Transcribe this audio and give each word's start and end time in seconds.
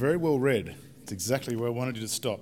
very 0.00 0.16
well 0.16 0.38
read. 0.38 0.74
It's 1.02 1.12
exactly 1.12 1.56
where 1.56 1.68
I 1.68 1.72
wanted 1.72 1.96
you 1.96 2.00
to 2.00 2.08
stop. 2.08 2.40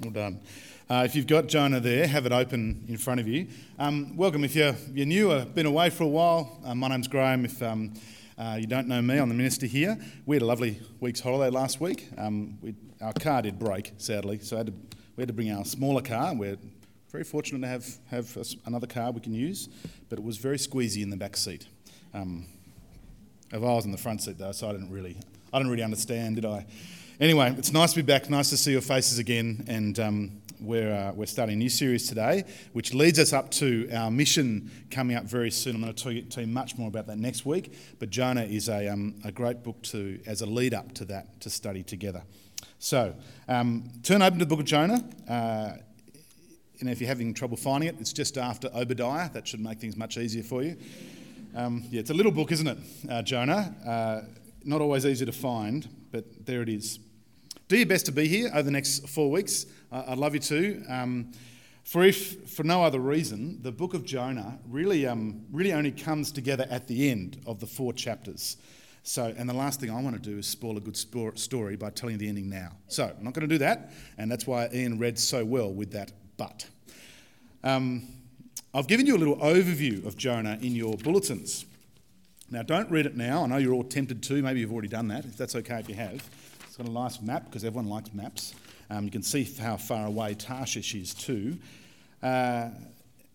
Well 0.00 0.10
done. 0.10 0.42
Uh, 0.90 1.02
if 1.06 1.16
you've 1.16 1.26
got 1.26 1.46
Jonah 1.46 1.80
there, 1.80 2.06
have 2.06 2.26
it 2.26 2.32
open 2.32 2.84
in 2.88 2.98
front 2.98 3.20
of 3.20 3.26
you. 3.26 3.46
Um, 3.78 4.14
welcome. 4.18 4.44
If 4.44 4.54
you're, 4.54 4.76
you're 4.92 5.06
new 5.06 5.32
or 5.32 5.46
been 5.46 5.64
away 5.64 5.88
for 5.88 6.04
a 6.04 6.08
while, 6.08 6.60
uh, 6.66 6.74
my 6.74 6.88
name's 6.88 7.08
Graham. 7.08 7.46
If 7.46 7.62
um, 7.62 7.94
uh, 8.36 8.58
you 8.60 8.66
don't 8.66 8.86
know 8.86 9.00
me, 9.00 9.16
I'm 9.16 9.30
the 9.30 9.34
minister 9.34 9.64
here. 9.64 9.98
We 10.26 10.36
had 10.36 10.42
a 10.42 10.44
lovely 10.44 10.78
week's 11.00 11.20
holiday 11.20 11.48
last 11.48 11.80
week. 11.80 12.06
Um, 12.18 12.58
we, 12.60 12.74
our 13.00 13.14
car 13.14 13.40
did 13.40 13.58
break, 13.58 13.94
sadly, 13.96 14.38
so 14.40 14.62
to, 14.62 14.70
we 15.16 15.22
had 15.22 15.28
to 15.28 15.34
bring 15.34 15.50
our 15.50 15.64
smaller 15.64 16.02
car. 16.02 16.34
We're 16.34 16.58
very 17.10 17.24
fortunate 17.24 17.62
to 17.62 17.68
have, 17.68 17.86
have 18.10 18.36
another 18.66 18.86
car 18.86 19.10
we 19.10 19.22
can 19.22 19.32
use, 19.32 19.70
but 20.10 20.18
it 20.18 20.24
was 20.24 20.36
very 20.36 20.58
squeezy 20.58 21.02
in 21.02 21.08
the 21.08 21.16
back 21.16 21.38
seat. 21.38 21.66
If 22.12 23.54
I 23.54 23.58
was 23.58 23.86
in 23.86 23.90
the 23.90 23.96
front 23.96 24.20
seat 24.20 24.36
though, 24.36 24.52
so 24.52 24.68
I 24.68 24.72
didn't 24.72 24.90
really, 24.90 25.16
I 25.52 25.58
don't 25.58 25.68
really 25.68 25.82
understand, 25.82 26.36
did 26.36 26.44
I? 26.44 26.66
Anyway, 27.20 27.54
it's 27.58 27.72
nice 27.72 27.92
to 27.92 28.02
be 28.02 28.06
back. 28.06 28.28
Nice 28.30 28.50
to 28.50 28.56
see 28.56 28.72
your 28.72 28.80
faces 28.80 29.18
again, 29.18 29.64
and 29.66 29.98
um, 29.98 30.42
we're 30.60 30.92
uh, 30.92 31.12
we're 31.14 31.26
starting 31.26 31.54
a 31.54 31.58
new 31.58 31.68
series 31.68 32.06
today, 32.06 32.44
which 32.72 32.94
leads 32.94 33.18
us 33.18 33.32
up 33.32 33.50
to 33.52 33.88
our 33.92 34.10
mission 34.10 34.70
coming 34.90 35.16
up 35.16 35.24
very 35.24 35.50
soon. 35.50 35.74
I'm 35.74 35.82
going 35.82 35.94
to 35.94 36.22
tell 36.22 36.42
you, 36.42 36.48
much 36.48 36.76
more 36.78 36.88
about 36.88 37.06
that 37.06 37.18
next 37.18 37.44
week. 37.46 37.72
But 37.98 38.10
Jonah 38.10 38.44
is 38.44 38.68
a 38.68 38.88
um, 38.88 39.14
a 39.24 39.32
great 39.32 39.62
book 39.62 39.82
to 39.84 40.20
as 40.26 40.42
a 40.42 40.46
lead 40.46 40.74
up 40.74 40.92
to 40.94 41.04
that 41.06 41.40
to 41.40 41.50
study 41.50 41.82
together. 41.82 42.22
So 42.78 43.14
um, 43.48 43.90
turn 44.02 44.22
open 44.22 44.38
to 44.38 44.44
the 44.44 44.48
book 44.48 44.60
of 44.60 44.66
Jonah. 44.66 45.02
Uh, 45.28 45.72
know, 46.84 46.92
if 46.92 47.00
you're 47.00 47.08
having 47.08 47.34
trouble 47.34 47.56
finding 47.56 47.88
it, 47.88 47.96
it's 48.00 48.12
just 48.12 48.38
after 48.38 48.70
Obadiah. 48.74 49.30
That 49.32 49.48
should 49.48 49.60
make 49.60 49.80
things 49.80 49.96
much 49.96 50.16
easier 50.16 50.42
for 50.42 50.62
you. 50.62 50.76
Um, 51.54 51.84
yeah, 51.90 52.00
it's 52.00 52.10
a 52.10 52.14
little 52.14 52.32
book, 52.32 52.52
isn't 52.52 52.66
it, 52.66 52.78
uh, 53.10 53.22
Jonah? 53.22 53.74
Uh, 53.84 54.20
not 54.64 54.80
always 54.80 55.06
easy 55.06 55.24
to 55.24 55.32
find, 55.32 55.88
but 56.10 56.46
there 56.46 56.62
it 56.62 56.68
is. 56.68 56.98
Do 57.68 57.76
your 57.76 57.86
best 57.86 58.06
to 58.06 58.12
be 58.12 58.26
here 58.26 58.50
over 58.52 58.62
the 58.62 58.70
next 58.70 59.08
four 59.08 59.30
weeks. 59.30 59.66
Uh, 59.92 60.04
I'd 60.08 60.18
love 60.18 60.34
you 60.34 60.40
to. 60.40 60.84
Um, 60.88 61.32
for 61.84 62.04
if 62.04 62.50
for 62.50 62.64
no 62.64 62.82
other 62.82 63.00
reason, 63.00 63.62
the 63.62 63.72
book 63.72 63.94
of 63.94 64.04
Jonah 64.04 64.58
really, 64.68 65.06
um, 65.06 65.44
really 65.50 65.72
only 65.72 65.92
comes 65.92 66.32
together 66.32 66.66
at 66.70 66.86
the 66.86 67.10
end 67.10 67.40
of 67.46 67.60
the 67.60 67.66
four 67.66 67.92
chapters. 67.92 68.58
So, 69.02 69.34
and 69.36 69.48
the 69.48 69.54
last 69.54 69.80
thing 69.80 69.90
I 69.90 70.00
want 70.02 70.22
to 70.22 70.30
do 70.30 70.38
is 70.38 70.46
spoil 70.46 70.76
a 70.76 70.80
good 70.80 70.96
story 70.96 71.76
by 71.76 71.90
telling 71.90 72.18
the 72.18 72.28
ending 72.28 72.50
now. 72.50 72.72
So, 72.88 73.04
I'm 73.04 73.24
not 73.24 73.32
going 73.32 73.48
to 73.48 73.54
do 73.54 73.58
that, 73.58 73.92
and 74.18 74.30
that's 74.30 74.46
why 74.46 74.68
Ian 74.72 74.98
read 74.98 75.18
so 75.18 75.44
well 75.44 75.72
with 75.72 75.92
that 75.92 76.12
but. 76.36 76.66
Um, 77.64 78.06
I've 78.74 78.86
given 78.86 79.06
you 79.06 79.16
a 79.16 79.18
little 79.18 79.38
overview 79.38 80.06
of 80.06 80.16
Jonah 80.16 80.58
in 80.60 80.74
your 80.74 80.94
bulletins. 80.98 81.64
Now, 82.50 82.62
don't 82.62 82.90
read 82.90 83.04
it 83.04 83.14
now. 83.14 83.44
I 83.44 83.46
know 83.46 83.58
you're 83.58 83.74
all 83.74 83.84
tempted 83.84 84.22
to. 84.22 84.42
Maybe 84.42 84.60
you've 84.60 84.72
already 84.72 84.88
done 84.88 85.08
that, 85.08 85.26
if 85.26 85.36
that's 85.36 85.54
okay 85.56 85.80
if 85.80 85.88
you 85.88 85.94
have. 85.96 86.14
It's 86.66 86.76
got 86.78 86.86
a 86.86 86.90
nice 86.90 87.20
map 87.20 87.44
because 87.44 87.62
everyone 87.62 87.90
likes 87.90 88.14
maps. 88.14 88.54
Um, 88.88 89.04
you 89.04 89.10
can 89.10 89.22
see 89.22 89.44
how 89.44 89.76
far 89.76 90.06
away 90.06 90.34
Tarshish 90.34 90.94
is 90.94 91.12
too. 91.12 91.58
Uh, 92.22 92.70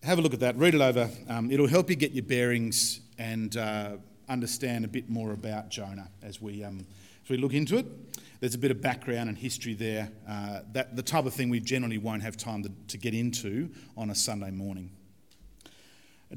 have 0.02 0.18
a 0.18 0.20
look 0.20 0.34
at 0.34 0.40
that, 0.40 0.56
read 0.56 0.74
it 0.74 0.80
over. 0.80 1.08
Um, 1.28 1.50
it'll 1.50 1.68
help 1.68 1.90
you 1.90 1.96
get 1.96 2.12
your 2.12 2.24
bearings 2.24 3.00
and 3.18 3.56
uh, 3.56 3.92
understand 4.28 4.84
a 4.84 4.88
bit 4.88 5.08
more 5.08 5.32
about 5.32 5.70
Jonah 5.70 6.08
as 6.22 6.42
we, 6.42 6.64
um, 6.64 6.84
as 7.22 7.30
we 7.30 7.36
look 7.36 7.54
into 7.54 7.76
it. 7.78 7.86
There's 8.40 8.54
a 8.54 8.58
bit 8.58 8.70
of 8.70 8.82
background 8.82 9.28
and 9.28 9.38
history 9.38 9.74
there, 9.74 10.10
uh, 10.28 10.60
that 10.72 10.96
the 10.96 11.02
type 11.02 11.24
of 11.24 11.32
thing 11.32 11.50
we 11.50 11.60
generally 11.60 11.98
won't 11.98 12.22
have 12.22 12.36
time 12.36 12.62
to, 12.64 12.70
to 12.88 12.98
get 12.98 13.14
into 13.14 13.70
on 13.96 14.10
a 14.10 14.14
Sunday 14.14 14.50
morning. 14.50 14.90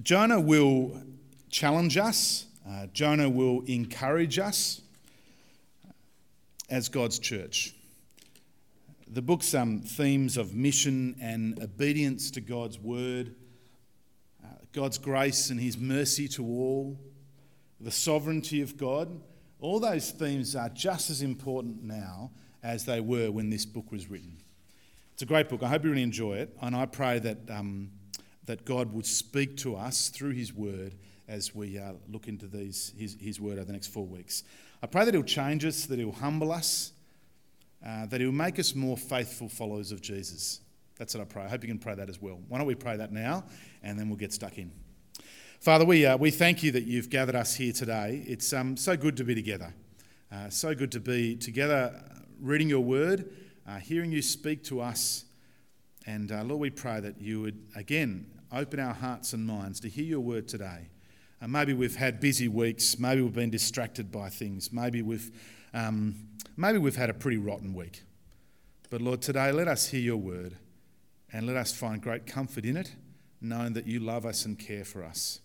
Jonah 0.04 0.40
will 0.40 1.02
challenge 1.50 1.98
us, 1.98 2.47
uh, 2.68 2.88
Jonah 2.88 3.30
will 3.30 3.62
encourage 3.66 4.40
us 4.40 4.82
as 6.70 6.90
God's 6.90 7.20
church. 7.20 7.74
The 9.08 9.22
book's 9.22 9.54
um, 9.54 9.80
themes 9.82 10.36
of 10.36 10.54
mission 10.54 11.16
and 11.22 11.62
obedience 11.64 12.30
to 12.32 12.42
God's 12.42 12.78
word, 12.78 13.36
uh, 14.44 14.48
God's 14.74 14.98
grace 14.98 15.50
and 15.50 15.60
his 15.60 15.78
mercy 15.78 16.28
to 16.30 16.46
all, 16.46 17.00
the 17.80 17.92
sovereignty 17.92 18.62
of 18.62 18.76
God, 18.76 19.22
all 19.62 19.80
those 19.80 20.12
themes 20.12 20.56
are 20.56 20.70
just 20.70 21.10
as 21.10 21.22
important 21.22 21.84
now 21.84 22.32
as 22.64 22.86
they 22.86 23.00
were 23.00 23.32
when 23.32 23.50
this 23.50 23.66
book 23.66 23.92
was 23.92 24.10
written. 24.10 24.38
It's 25.14 25.22
a 25.22 25.26
great 25.26 25.48
book. 25.48 25.64
I 25.64 25.70
hope 25.70 25.84
you 25.84 25.92
really 25.92 26.04
enjoy 26.04 26.38
it, 26.38 26.56
and 26.62 26.76
I 26.76 26.86
pray 26.86 27.20
that. 27.20 27.50
Um, 27.50 27.92
that 28.48 28.66
God 28.66 28.94
would 28.94 29.06
speak 29.06 29.58
to 29.58 29.76
us 29.76 30.10
through 30.10 30.32
His 30.32 30.54
Word 30.54 30.96
as 31.28 31.54
we 31.54 31.78
uh, 31.78 31.94
look 32.10 32.28
into 32.28 32.48
these, 32.48 32.94
his, 32.98 33.18
his 33.20 33.40
Word 33.40 33.58
over 33.58 33.66
the 33.66 33.74
next 33.74 33.88
four 33.88 34.06
weeks. 34.06 34.44
I 34.82 34.88
pray 34.88 35.06
that 35.06 35.14
He'll 35.14 35.24
change 35.24 35.66
us, 35.66 35.86
that 35.86 36.00
He'll 36.00 36.12
humble 36.12 36.52
us, 36.52 36.92
uh, 37.86 38.06
that 38.08 38.22
He'll 38.22 38.32
make 38.32 38.60
us 38.60 38.76
more 38.76 38.98
faithful 38.98 39.50
followers 39.50 39.92
of 39.92 40.02
Jesus. 40.02 40.62
That's 40.98 41.14
what 41.14 41.22
I 41.22 41.26
pray. 41.26 41.44
I 41.44 41.50
hope 41.50 41.64
you 41.64 41.70
can 41.70 41.80
pray 41.80 41.96
that 41.96 42.10
as 42.10 42.22
well. 42.22 42.40
Why 42.48 42.58
don't 42.58 42.68
we 42.68 42.76
pray 42.76 42.98
that 42.98 43.12
now, 43.12 43.44
and 43.84 44.00
then 44.00 44.10
we'll 44.10 44.18
get 44.18 44.34
stuck 44.34 44.58
in. 44.58 44.72
Father, 45.60 45.86
we, 45.86 46.06
uh, 46.06 46.18
we 46.18 46.32
thank 46.32 46.64
you 46.64 46.72
that 46.72 46.84
you've 46.84 47.10
gathered 47.10 47.36
us 47.36 47.56
here 47.56 47.74
today. 47.74 48.24
It's 48.28 48.54
um, 48.54 48.78
so 48.78 48.96
good 48.96 49.18
to 49.18 49.24
be 49.24 49.36
together. 49.36 49.74
Uh, 50.32 50.50
so 50.50 50.76
good 50.76 50.92
to 50.92 51.00
be 51.00 51.36
together, 51.36 52.04
reading 52.40 52.70
your 52.70 52.82
word, 52.82 53.32
uh, 53.68 53.78
hearing 53.78 54.12
you 54.12 54.22
speak 54.22 54.64
to 54.66 54.82
us. 54.82 55.26
And 56.06 56.32
uh, 56.32 56.44
Lord, 56.44 56.62
we 56.62 56.70
pray 56.70 57.00
that 57.00 57.20
you 57.20 57.42
would, 57.42 57.60
again, 57.76 58.28
open 58.52 58.80
our 58.80 58.94
hearts 58.94 59.34
and 59.34 59.46
minds 59.46 59.80
to 59.82 59.90
hear 59.90 60.06
your 60.06 60.20
word 60.20 60.48
today. 60.48 60.90
Uh, 61.42 61.48
maybe 61.48 61.74
we've 61.74 61.96
had 61.96 62.20
busy 62.20 62.48
weeks. 62.48 62.98
Maybe 62.98 63.22
we've 63.22 63.34
been 63.34 63.50
distracted 63.50 64.12
by 64.12 64.30
things. 64.30 64.72
Maybe 64.72 65.02
we've, 65.02 65.32
um, 65.74 66.16
maybe 66.56 66.78
we've 66.78 66.96
had 66.96 67.10
a 67.10 67.14
pretty 67.14 67.38
rotten 67.38 67.74
week. 67.74 68.04
But 68.90 69.02
Lord, 69.02 69.22
today 69.22 69.52
let 69.52 69.68
us 69.68 69.88
hear 69.88 70.00
your 70.00 70.18
word 70.18 70.56
and 71.32 71.46
let 71.46 71.58
us 71.58 71.74
find 71.74 72.02
great 72.02 72.26
comfort 72.26 72.66
in 72.66 72.78
it, 72.78 72.96
knowing 73.42 73.74
that 73.74 73.86
you 73.86 74.00
love 74.00 74.26
us 74.26 74.46
and 74.46 74.58
care 74.58 74.86
for 74.86 75.04
us. 75.04 75.42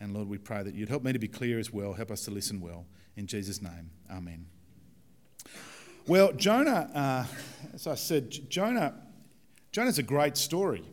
And 0.00 0.14
Lord, 0.14 0.28
we 0.28 0.38
pray 0.38 0.62
that 0.62 0.74
you'd 0.74 0.88
help 0.88 1.02
me 1.02 1.12
to 1.12 1.18
be 1.18 1.28
clear 1.28 1.58
as 1.58 1.72
well, 1.72 1.94
help 1.94 2.10
us 2.10 2.24
to 2.26 2.30
listen 2.30 2.60
well. 2.60 2.86
In 3.16 3.26
Jesus' 3.26 3.60
name, 3.60 3.90
amen. 4.10 4.46
Well, 6.06 6.32
Jonah, 6.32 6.90
uh, 6.94 7.26
as 7.74 7.86
I 7.86 7.94
said, 7.96 8.30
Jonah, 8.48 8.94
Jonah's 9.72 9.98
a 9.98 10.02
great 10.02 10.36
story. 10.36 10.84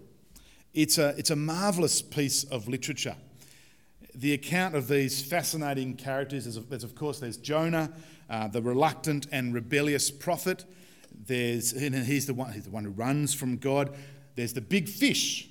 It's 0.73 0.97
a, 0.97 1.13
it's 1.17 1.29
a 1.29 1.35
marvellous 1.35 2.01
piece 2.01 2.43
of 2.45 2.67
literature. 2.67 3.15
The 4.15 4.33
account 4.33 4.75
of 4.75 4.87
these 4.87 5.21
fascinating 5.21 5.95
characters 5.95 6.47
is, 6.47 6.55
of 6.57 6.95
course, 6.95 7.19
there's 7.19 7.35
Jonah, 7.35 7.91
uh, 8.29 8.47
the 8.47 8.61
reluctant 8.61 9.27
and 9.31 9.53
rebellious 9.53 10.09
prophet. 10.09 10.63
There's, 11.27 11.71
he's, 11.71 12.25
the 12.25 12.33
one, 12.33 12.53
he's 12.53 12.63
the 12.63 12.69
one 12.69 12.85
who 12.85 12.91
runs 12.91 13.33
from 13.33 13.57
God. 13.57 13.93
There's 14.35 14.53
the 14.53 14.61
big 14.61 14.87
fish. 14.87 15.49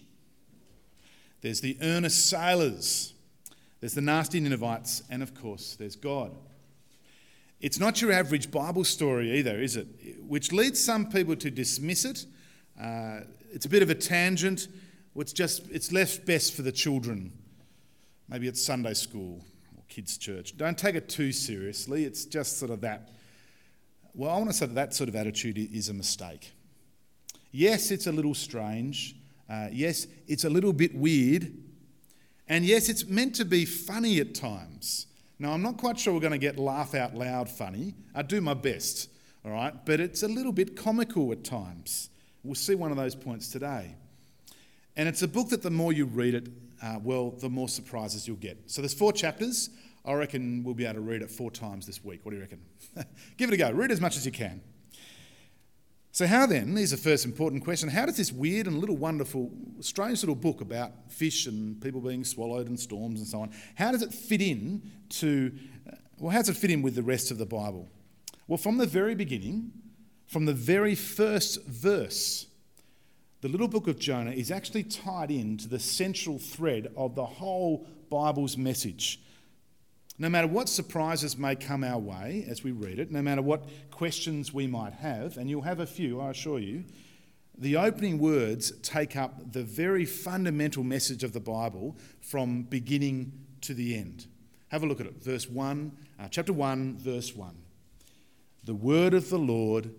There's 1.43 1.61
the 1.61 1.77
earnest 1.83 2.31
sailors. 2.31 3.13
There's 3.81 3.95
the 3.95 4.01
nasty 4.01 4.41
Ninevites. 4.41 5.03
And, 5.11 5.23
of 5.23 5.35
course, 5.35 5.77
there's 5.77 5.97
God. 5.97 6.35
It's 7.61 7.79
not 7.79 8.01
your 8.01 8.13
average 8.13 8.51
Bible 8.51 8.85
story 8.85 9.39
either, 9.39 9.61
is 9.61 9.77
it? 9.77 9.87
Which 10.27 10.53
leads 10.53 10.83
some 10.83 11.11
people 11.11 11.37
to 11.37 11.51
dismiss 11.51 12.05
it. 12.07 12.25
Uh, 12.81 13.21
it's 13.53 13.67
a 13.67 13.69
bit 13.69 13.83
of 13.83 13.91
a 13.91 13.95
tangent. 13.95 14.69
It's 15.17 15.33
just 15.33 15.71
it's 15.71 15.93
left 15.93 16.27
best 16.27 16.55
for 16.55 16.63
the 16.63 16.73
children. 16.73 17.33
Maybe 18.29 18.49
it's 18.49 18.65
Sunday 18.65 18.95
school 18.95 19.45
or 19.77 19.83
kids' 19.89 20.17
church. 20.17 20.57
Don't 20.57 20.79
take 20.79 20.95
it 20.95 21.09
too 21.09 21.33
seriously. 21.33 22.05
It's 22.05 22.25
just 22.25 22.59
sort 22.59 22.71
of 22.71 22.81
that. 22.81 23.11
Well, 24.15 24.31
I 24.31 24.39
want 24.39 24.51
to 24.51 24.57
say 24.57 24.67
that 24.67 24.75
that 24.75 24.95
sort 24.95 25.09
of 25.09 25.17
attitude 25.17 25.59
is 25.59 25.89
a 25.89 25.95
mistake. 25.95 26.53
Yes, 27.51 27.91
it's 27.91 28.07
a 28.07 28.13
little 28.13 28.35
strange. 28.35 29.17
Uh, 29.49 29.69
yes, 29.71 30.07
it's 30.27 30.45
a 30.45 30.51
little 30.51 30.73
bit 30.73 30.95
weird. 30.95 31.53
And 32.49 32.65
yes, 32.65 32.89
it's 32.89 33.07
meant 33.07 33.35
to 33.37 33.45
be 33.45 33.65
funny 33.65 34.21
at 34.21 34.35
times. 34.35 35.07
Now, 35.39 35.53
I'm 35.53 35.63
not 35.63 35.77
quite 35.77 35.99
sure 35.99 36.15
we're 36.15 36.21
going 36.21 36.33
to 36.33 36.39
get 36.39 36.59
laugh 36.59 36.95
out 36.95 37.15
loud 37.15 37.49
funny. 37.49 37.95
I 38.15 38.23
do 38.23 38.41
my 38.41 38.55
best, 38.55 39.11
all 39.45 39.51
right? 39.51 39.75
But 39.85 40.01
it's 40.01 40.23
a 40.23 40.29
little 40.29 40.53
bit 40.53 40.77
comical 40.77 41.33
at 41.33 41.45
times. 41.45 42.11
We'll 42.43 42.55
see 42.55 42.75
one 42.75 42.91
of 42.91 42.97
those 42.97 43.15
points 43.15 43.49
today. 43.49 43.97
And 44.97 45.09
it's 45.09 45.23
a 45.23 45.29
book 45.29 45.49
that 45.49 45.63
the 45.63 45.71
more 45.71 45.93
you 45.93 46.05
read 46.05 46.35
it, 46.35 46.49
uh, 46.85 46.99
well, 47.03 47.31
the 47.31 47.49
more 47.49 47.69
surprises 47.69 48.29
you'll 48.29 48.37
get. 48.37 48.59
So 48.67 48.83
there's 48.83 48.93
four 48.93 49.13
chapters. 49.13 49.71
I 50.05 50.13
reckon 50.13 50.63
we'll 50.65 50.75
be 50.75 50.85
able 50.85 50.97
to 50.97 51.01
read 51.01 51.23
it 51.23 51.31
four 51.31 51.51
times 51.51 51.87
this 51.87 52.05
week. 52.05 52.21
What 52.25 52.33
do 52.33 52.37
you 52.37 52.43
reckon? 52.43 52.61
Give 53.39 53.49
it 53.49 53.55
a 53.55 53.57
go. 53.57 53.71
Read 53.71 53.91
as 53.91 54.03
much 54.03 54.19
as 54.19 54.27
you 54.27 54.33
can. 54.33 54.61
So, 56.13 56.27
how 56.27 56.47
then, 56.47 56.77
here's 56.77 56.91
the 56.91 56.97
first 56.99 57.25
important 57.25 57.65
question 57.65 57.89
how 57.89 58.05
does 58.05 58.19
this 58.19 58.31
weird 58.31 58.67
and 58.67 58.79
little 58.79 58.97
wonderful, 58.97 59.51
strange 59.81 60.23
little 60.23 60.35
book 60.35 60.61
about 60.61 61.11
fish 61.11 61.47
and 61.47 61.81
people 61.81 62.01
being 62.01 62.23
swallowed 62.23 62.69
and 62.69 62.79
storms 62.79 63.19
and 63.19 63.27
so 63.27 63.41
on, 63.41 63.51
how 63.77 63.91
does 63.91 64.03
it 64.03 64.13
fit 64.13 64.43
in 64.43 64.83
to, 65.09 65.53
uh, 65.91 65.97
well, 66.19 66.31
how 66.31 66.39
does 66.39 66.51
it 66.51 66.57
fit 66.57 66.71
in 66.71 66.83
with 66.83 66.95
the 66.95 67.03
rest 67.03 67.31
of 67.31 67.39
the 67.39 67.47
Bible? 67.47 67.89
Well, 68.47 68.59
from 68.59 68.77
the 68.77 68.87
very 68.87 69.15
beginning, 69.15 69.73
from 70.27 70.45
the 70.45 70.53
very 70.53 70.95
first 70.95 71.65
verse, 71.65 72.47
the 73.45 73.51
little 73.51 73.69
book 73.69 73.89
of 73.89 73.99
Jonah 73.99 74.31
is 74.31 74.51
actually 74.51 74.85
tied 74.85 75.31
into 75.31 75.69
the 75.69 75.79
central 75.79 76.39
thread 76.39 76.91
of 76.97 77.15
the 77.15 77.27
whole 77.27 77.87
Bible's 78.09 78.57
message. 78.57 79.21
No 80.19 80.31
matter 80.31 80.47
what 80.47 80.67
surprises 80.67 81.37
may 81.37 81.55
come 81.55 81.85
our 81.85 81.99
way 81.99 82.47
as 82.49 82.65
we 82.65 82.73
read 82.73 82.99
it, 82.99 83.13
no 83.13 83.21
matter 83.21 83.43
what 83.43 83.69
questions 83.91 84.55
we 84.55 84.67
might 84.67 84.95
have, 84.95 85.37
and 85.37 85.51
you'll 85.51 85.61
have 85.61 85.79
a 85.79 85.85
few, 85.85 86.23
I 86.23 86.31
assure 86.31 86.59
you, 86.59 86.85
the 87.59 87.77
opening 87.77 88.19
words 88.19 88.73
take 88.81 89.15
up 89.15 89.53
the 89.53 89.63
very 89.63 90.07
fundamental 90.07 90.83
message 90.83 91.23
of 91.23 91.35
the 91.35 91.39
Bible 91.39 91.99
from 92.23 92.63
beginning 92.63 93.31
to 93.61 93.75
the 93.75 93.95
end. 93.95 94.27
Have 94.69 94.85
a 94.85 94.87
look 94.87 95.01
at 95.01 95.07
it. 95.07 95.23
Verse 95.23 95.51
1, 95.51 95.93
uh, 96.19 96.29
chapter 96.31 96.55
1, 96.55 96.97
verse 96.97 97.37
1. 97.37 97.55
The 98.65 98.75
word 98.75 99.13
of 99.13 99.29
the 99.29 99.39
Lord 99.39 99.91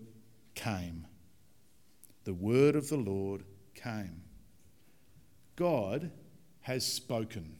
came. 0.56 1.06
The 2.26 2.34
word 2.34 2.76
of 2.76 2.90
the 2.90 2.98
Lord 2.98 3.44
came. 3.74 4.24
God 5.56 6.12
has 6.62 6.86
spoken. 6.86 7.56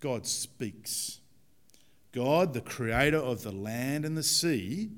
God 0.00 0.26
speaks. 0.26 1.20
God, 2.12 2.54
the 2.54 2.62
creator 2.62 3.18
of 3.18 3.42
the 3.42 3.52
land 3.52 4.04
and 4.04 4.16
the 4.16 4.22
sea, 4.22 4.90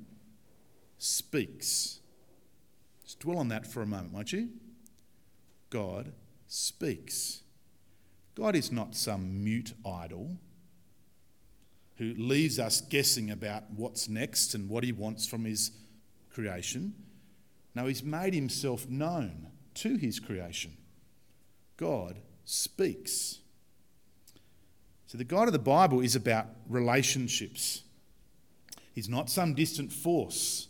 speaks. 0.99 1.99
Just 3.05 3.21
dwell 3.21 3.39
on 3.39 3.49
that 3.49 3.67
for 3.67 3.83
a 3.83 3.87
moment, 3.87 4.13
won't 4.13 4.33
you? 4.33 4.51
God 5.71 6.13
speaks. 6.47 7.43
God 8.37 8.55
is 8.55 8.71
not 8.71 8.95
some 8.95 9.43
mute 9.43 9.75
idol 9.85 10.37
who 11.97 12.15
leaves 12.17 12.61
us 12.61 12.81
guessing 12.81 13.31
about 13.31 13.65
what's 13.75 14.09
next 14.09 14.55
and 14.55 14.69
what 14.69 14.85
he 14.85 14.93
wants 14.93 15.27
from 15.27 15.45
his 15.45 15.73
creation. 16.31 16.95
No, 17.79 17.87
he's 17.87 18.03
made 18.03 18.35
himself 18.35 18.89
known 18.89 19.47
to 19.75 19.95
his 19.95 20.19
creation. 20.19 20.77
God 21.77 22.19
speaks. 22.45 23.39
So, 25.07 25.17
the 25.17 25.23
God 25.23 25.47
of 25.47 25.53
the 25.53 25.61
Bible 25.61 26.01
is 26.01 26.17
about 26.17 26.47
relationships. 26.69 27.85
He's 28.93 29.09
not 29.09 29.31
some 29.31 29.55
distant 29.55 29.93
force, 29.93 30.67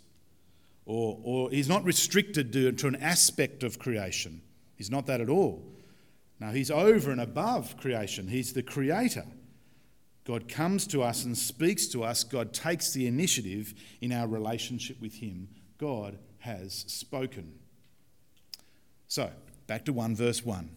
or, 0.85 1.19
or 1.23 1.51
he's 1.51 1.67
not 1.67 1.83
restricted 1.83 2.53
to, 2.53 2.73
to 2.73 2.89
an 2.89 2.97
aspect 2.97 3.63
of 3.63 3.79
creation. 3.79 4.43
He's 4.77 4.91
not 4.91 5.07
that 5.07 5.23
at 5.23 5.31
all. 5.31 5.65
No, 6.41 6.51
he's 6.51 6.71
over 6.71 7.11
and 7.11 7.23
above 7.23 7.79
creation. 7.79 8.29
He's 8.29 8.53
the 8.53 8.63
creator. 8.63 9.25
God 10.27 10.47
comes 10.47 10.87
to 10.89 11.03
us 11.03 11.25
and 11.25 11.39
speaks 11.39 11.87
to 11.87 12.05
us. 12.05 12.23
God 12.23 12.53
takes 12.53 12.93
the 12.93 13.07
initiative 13.07 13.73
in 14.03 14.13
our 14.13 14.29
relationship 14.29 15.01
with 15.01 15.15
Him. 15.15 15.49
God 15.79 16.19
has 16.41 16.85
spoken. 16.87 17.55
So, 19.07 19.31
back 19.67 19.85
to 19.87 19.93
1 19.93 20.17
verse 20.17 20.45
1. 20.45 20.71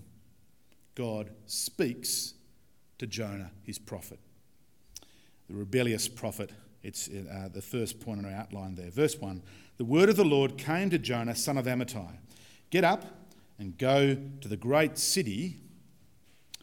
God 0.95 1.31
speaks 1.45 2.33
to 2.97 3.07
Jonah, 3.07 3.51
his 3.63 3.79
prophet. 3.79 4.19
The 5.49 5.55
rebellious 5.55 6.07
prophet, 6.07 6.51
it's 6.83 7.09
uh, 7.09 7.49
the 7.51 7.61
first 7.61 7.99
point 7.99 8.19
on 8.19 8.25
our 8.25 8.39
outline 8.39 8.75
there. 8.75 8.91
Verse 8.91 9.17
1 9.17 9.41
The 9.77 9.85
word 9.85 10.09
of 10.09 10.15
the 10.15 10.25
Lord 10.25 10.57
came 10.57 10.89
to 10.89 10.97
Jonah, 10.97 11.35
son 11.35 11.57
of 11.57 11.65
Amittai 11.65 12.17
Get 12.69 12.83
up 12.83 13.05
and 13.59 13.77
go 13.77 14.15
to 14.15 14.47
the 14.47 14.57
great 14.57 14.97
city 14.97 15.57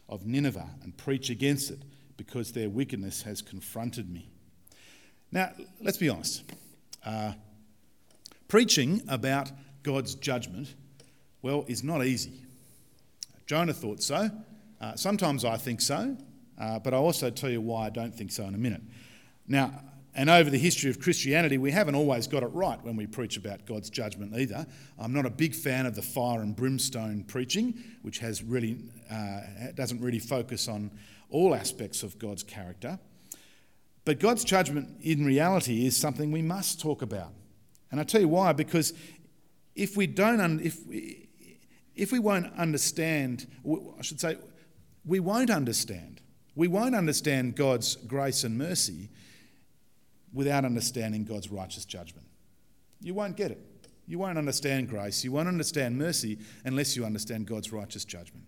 of 0.09 0.25
Nineveh 0.25 0.69
and 0.83 0.97
preach 0.97 1.29
against 1.29 1.71
it 1.71 1.83
because 2.17 2.51
their 2.51 2.69
wickedness 2.69 3.21
has 3.21 3.41
confronted 3.41 4.09
me. 4.09 4.29
Now, 5.31 5.51
let's 5.79 5.97
be 5.97 6.09
honest. 6.09 6.43
Uh, 7.05 7.33
preaching 8.49 9.01
about 9.07 9.51
God's 9.83 10.15
judgment, 10.15 10.75
well, 11.41 11.63
is 11.69 11.83
not 11.83 12.05
easy. 12.05 12.33
Jonah 13.47 13.73
thought 13.73 14.03
so. 14.03 14.29
Uh, 14.81 14.95
sometimes 14.95 15.45
I 15.45 15.55
think 15.55 15.79
so, 15.79 16.17
uh, 16.59 16.79
but 16.79 16.93
I'll 16.93 17.03
also 17.03 17.29
tell 17.29 17.49
you 17.49 17.61
why 17.61 17.85
I 17.85 17.89
don't 17.89 18.13
think 18.13 18.31
so 18.31 18.43
in 18.43 18.55
a 18.55 18.57
minute. 18.57 18.81
Now, 19.47 19.81
and 20.15 20.29
over 20.29 20.49
the 20.49 20.57
history 20.57 20.89
of 20.89 20.99
Christianity, 20.99 21.57
we 21.57 21.71
haven't 21.71 21.95
always 21.95 22.27
got 22.27 22.43
it 22.43 22.47
right 22.47 22.83
when 22.83 22.95
we 22.95 23.07
preach 23.07 23.37
about 23.37 23.65
God's 23.65 23.89
judgment 23.89 24.35
either. 24.35 24.65
I'm 24.97 25.13
not 25.13 25.25
a 25.25 25.29
big 25.29 25.55
fan 25.55 25.85
of 25.85 25.95
the 25.95 26.01
fire 26.01 26.41
and 26.41 26.55
brimstone 26.55 27.23
preaching, 27.23 27.81
which 28.01 28.19
has 28.19 28.43
really 28.43 28.79
uh, 29.09 29.41
doesn't 29.75 30.01
really 30.01 30.19
focus 30.19 30.67
on 30.67 30.91
all 31.29 31.53
aspects 31.53 32.03
of 32.03 32.17
God's 32.17 32.43
character. 32.43 32.99
But 34.03 34.19
God's 34.19 34.43
judgment 34.43 34.89
in 35.01 35.23
reality 35.23 35.85
is 35.85 35.95
something 35.95 36.31
we 36.31 36.41
must 36.41 36.81
talk 36.81 37.01
about. 37.01 37.31
And 37.91 37.99
I 37.99 38.03
tell 38.03 38.21
you 38.21 38.27
why, 38.27 38.53
because 38.53 38.93
if 39.75 39.97
we 39.97 40.07
don't, 40.07 40.39
un- 40.39 40.59
if, 40.63 40.85
we, 40.85 41.29
if 41.95 42.11
we 42.11 42.19
won't 42.19 42.53
understand, 42.57 43.47
I 43.97 44.01
should 44.01 44.19
say, 44.19 44.37
we 45.05 45.19
won't 45.19 45.49
understand. 45.49 46.21
We 46.55 46.67
won't 46.67 46.95
understand 46.95 47.55
God's 47.55 47.95
grace 47.95 48.43
and 48.43 48.57
mercy 48.57 49.09
without 50.33 50.65
understanding 50.65 51.23
God's 51.23 51.49
righteous 51.49 51.85
judgment. 51.85 52.27
You 53.01 53.13
won't 53.13 53.35
get 53.35 53.51
it. 53.51 53.59
You 54.07 54.19
won't 54.19 54.37
understand 54.37 54.89
grace. 54.89 55.23
You 55.23 55.31
won't 55.31 55.47
understand 55.47 55.97
mercy 55.97 56.39
unless 56.65 56.95
you 56.95 57.05
understand 57.05 57.45
God's 57.45 57.71
righteous 57.71 58.05
judgment. 58.05 58.45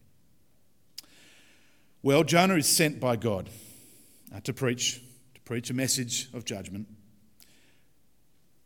Well, 2.03 2.23
Jonah 2.23 2.55
is 2.55 2.67
sent 2.67 2.99
by 2.99 3.15
God 3.15 3.49
uh, 4.35 4.39
to 4.41 4.53
preach, 4.53 5.01
to 5.35 5.41
preach 5.41 5.69
a 5.69 5.73
message 5.73 6.29
of 6.33 6.45
judgment. 6.45 6.87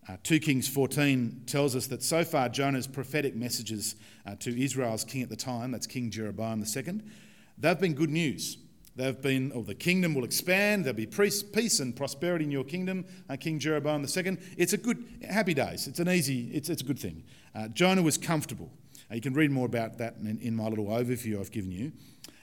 Uh, 0.08 0.18
2 0.24 0.40
Kings 0.40 0.68
14 0.68 1.44
tells 1.48 1.76
us 1.76 1.88
that 1.88 2.04
so 2.04 2.24
far 2.24 2.48
Jonah's 2.48 2.86
prophetic 2.86 3.36
messages 3.36 3.96
uh, 4.26 4.36
to 4.36 4.64
Israel's 4.64 5.04
king 5.04 5.24
at 5.24 5.30
the 5.30 5.36
time, 5.36 5.72
that's 5.72 5.88
King 5.88 6.12
Jeroboam 6.12 6.64
II, 6.64 7.02
they've 7.58 7.80
been 7.80 7.94
good 7.94 8.12
news. 8.12 8.58
They've 8.96 9.20
been, 9.20 9.52
or 9.52 9.64
the 9.64 9.76
kingdom 9.76 10.14
will 10.16 10.24
expand, 10.24 10.86
there'll 10.86 10.96
be 10.96 11.06
peace 11.06 11.80
and 11.82 11.94
prosperity 11.94 12.46
in 12.46 12.52
your 12.52 12.64
kingdom, 12.64 13.06
uh, 13.30 13.36
King 13.36 13.60
Jeroboam 13.60 14.04
II. 14.06 14.38
It's 14.58 14.72
a 14.72 14.78
good, 14.78 15.04
happy 15.30 15.54
days. 15.54 15.88
It's 15.88 16.00
an 16.00 16.08
easy, 16.08 16.50
it's, 16.54 16.70
it's 16.70 16.82
a 16.82 16.86
good 16.86 17.00
thing. 17.00 17.24
Uh, 17.54 17.68
Jonah 17.70 18.02
was 18.02 18.18
comfortable. 18.18 18.72
Uh, 19.12 19.16
you 19.16 19.22
can 19.22 19.34
read 19.34 19.52
more 19.52 19.66
about 19.66 19.98
that 19.98 20.16
in, 20.22 20.40
in 20.40 20.56
my 20.56 20.68
little 20.68 20.86
overview 20.86 21.42
I've 21.42 21.52
given 21.52 21.72
you. 21.72 21.92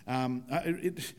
Um, 0.06 0.44
uh, 0.50 0.61
it, 0.64 1.14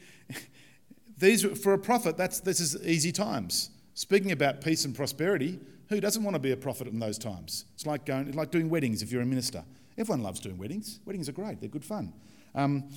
these, 1.18 1.44
for 1.44 1.74
a 1.74 1.80
prophet, 1.80 2.16
that's, 2.16 2.40
this 2.40 2.60
is 2.60 2.86
easy 2.86 3.12
times. 3.12 3.72
Speaking 3.94 4.31
about 4.31 4.62
peace 4.62 4.86
and 4.86 4.95
prosperity, 4.95 5.60
who 5.90 6.00
doesn't 6.01 6.24
want 6.24 6.36
to 6.36 6.40
be 6.40 6.51
a 6.51 6.57
prophet 6.57 6.88
in 6.88 7.00
those 7.00 7.18
times? 7.18 7.66
It's 7.75 7.86
like, 7.86 8.06
going, 8.06 8.28
it's 8.28 8.38
like 8.38 8.51
doing 8.51 8.69
weddings 8.69 9.01
if 9.01 9.12
you're 9.12 9.22
a 9.22 9.25
minister. 9.25 9.63
Everyone 9.98 10.24
loves 10.24 10.40
doing 10.40 10.57
weddings. 10.57 11.00
Weddings 11.06 11.30
are 11.30 11.34
great, 11.34 11.60
they're 11.60 11.69
good 11.69 11.86
fun. 11.86 12.13
Um, 12.56 12.90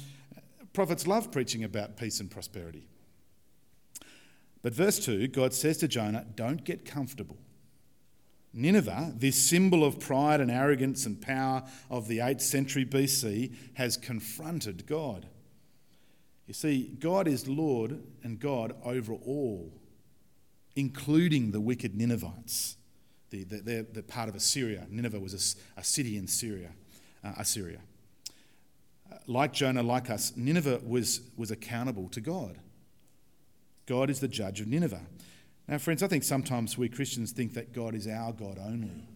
prophets 0.72 1.06
love 1.06 1.31
preaching 1.31 1.64
about 1.64 1.96
peace 1.96 2.20
and 2.20 2.31
prosperity. 2.31 2.87
But 4.62 4.72
verse 4.72 4.98
2, 4.98 5.28
God 5.28 5.52
says 5.52 5.78
to 5.78 5.88
Jonah, 5.88 6.26
Don't 6.34 6.64
get 6.64 6.84
comfortable. 6.84 7.37
Nineveh, 8.52 9.12
this 9.14 9.37
symbol 9.37 9.84
of 9.84 10.00
pride 10.00 10.40
and 10.40 10.50
arrogance 10.50 11.05
and 11.05 11.20
power 11.20 11.62
of 11.91 12.08
the 12.08 12.19
8th 12.19 12.41
century 12.41 12.86
BC, 12.86 13.55
has 13.74 13.98
confronted 13.98 14.86
God. 14.86 15.26
You 16.46 16.55
see, 16.55 16.96
God 16.98 17.29
is 17.29 17.46
Lord 17.46 18.03
and 18.22 18.41
God 18.41 18.74
over 18.82 19.12
all, 19.12 19.72
including 20.76 21.50
the 21.50 21.60
wicked 21.60 21.98
Ninevites. 21.98 22.76
The, 23.30 23.42
the, 23.44 23.56
they're, 23.56 23.82
they're 23.82 24.02
part 24.02 24.28
of 24.28 24.36
Assyria. 24.36 24.86
Nineveh 24.88 25.18
was 25.18 25.34
a, 25.76 25.80
a 25.80 25.84
city 25.84 26.16
in 26.16 26.28
Syria, 26.28 26.70
uh, 27.24 27.32
Assyria. 27.38 27.80
Uh, 29.10 29.16
like 29.26 29.52
Jonah, 29.52 29.82
like 29.82 30.10
us, 30.10 30.32
Nineveh 30.36 30.80
was, 30.86 31.22
was 31.36 31.50
accountable 31.50 32.08
to 32.10 32.20
God. 32.20 32.58
God 33.86 34.10
is 34.10 34.20
the 34.20 34.28
judge 34.28 34.60
of 34.60 34.68
Nineveh. 34.68 35.02
Now, 35.66 35.78
friends, 35.78 36.02
I 36.02 36.06
think 36.06 36.22
sometimes 36.22 36.78
we 36.78 36.88
Christians 36.88 37.32
think 37.32 37.54
that 37.54 37.72
God 37.72 37.94
is 37.94 38.06
our 38.06 38.32
God 38.32 38.58
only. 38.64 39.08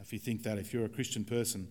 If 0.00 0.12
you 0.12 0.18
think 0.18 0.42
that, 0.42 0.58
if 0.58 0.72
you're 0.72 0.86
a 0.86 0.88
Christian 0.88 1.24
person, 1.24 1.68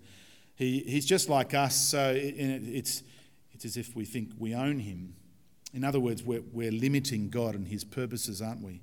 he, 0.55 0.79
he's 0.79 1.05
just 1.05 1.27
like 1.27 1.53
us, 1.53 1.75
so 1.75 2.11
it, 2.11 2.35
it's, 2.37 3.03
it's 3.51 3.65
as 3.65 3.75
if 3.75 3.95
we 3.95 4.05
think 4.05 4.31
we 4.37 4.53
own 4.53 4.79
him. 4.79 5.15
In 5.73 5.83
other 5.83 5.99
words, 5.99 6.23
we're, 6.23 6.43
we're 6.51 6.71
limiting 6.71 7.29
God 7.29 7.55
and 7.55 7.67
his 7.67 7.83
purposes, 7.83 8.41
aren't 8.41 8.63
we? 8.63 8.81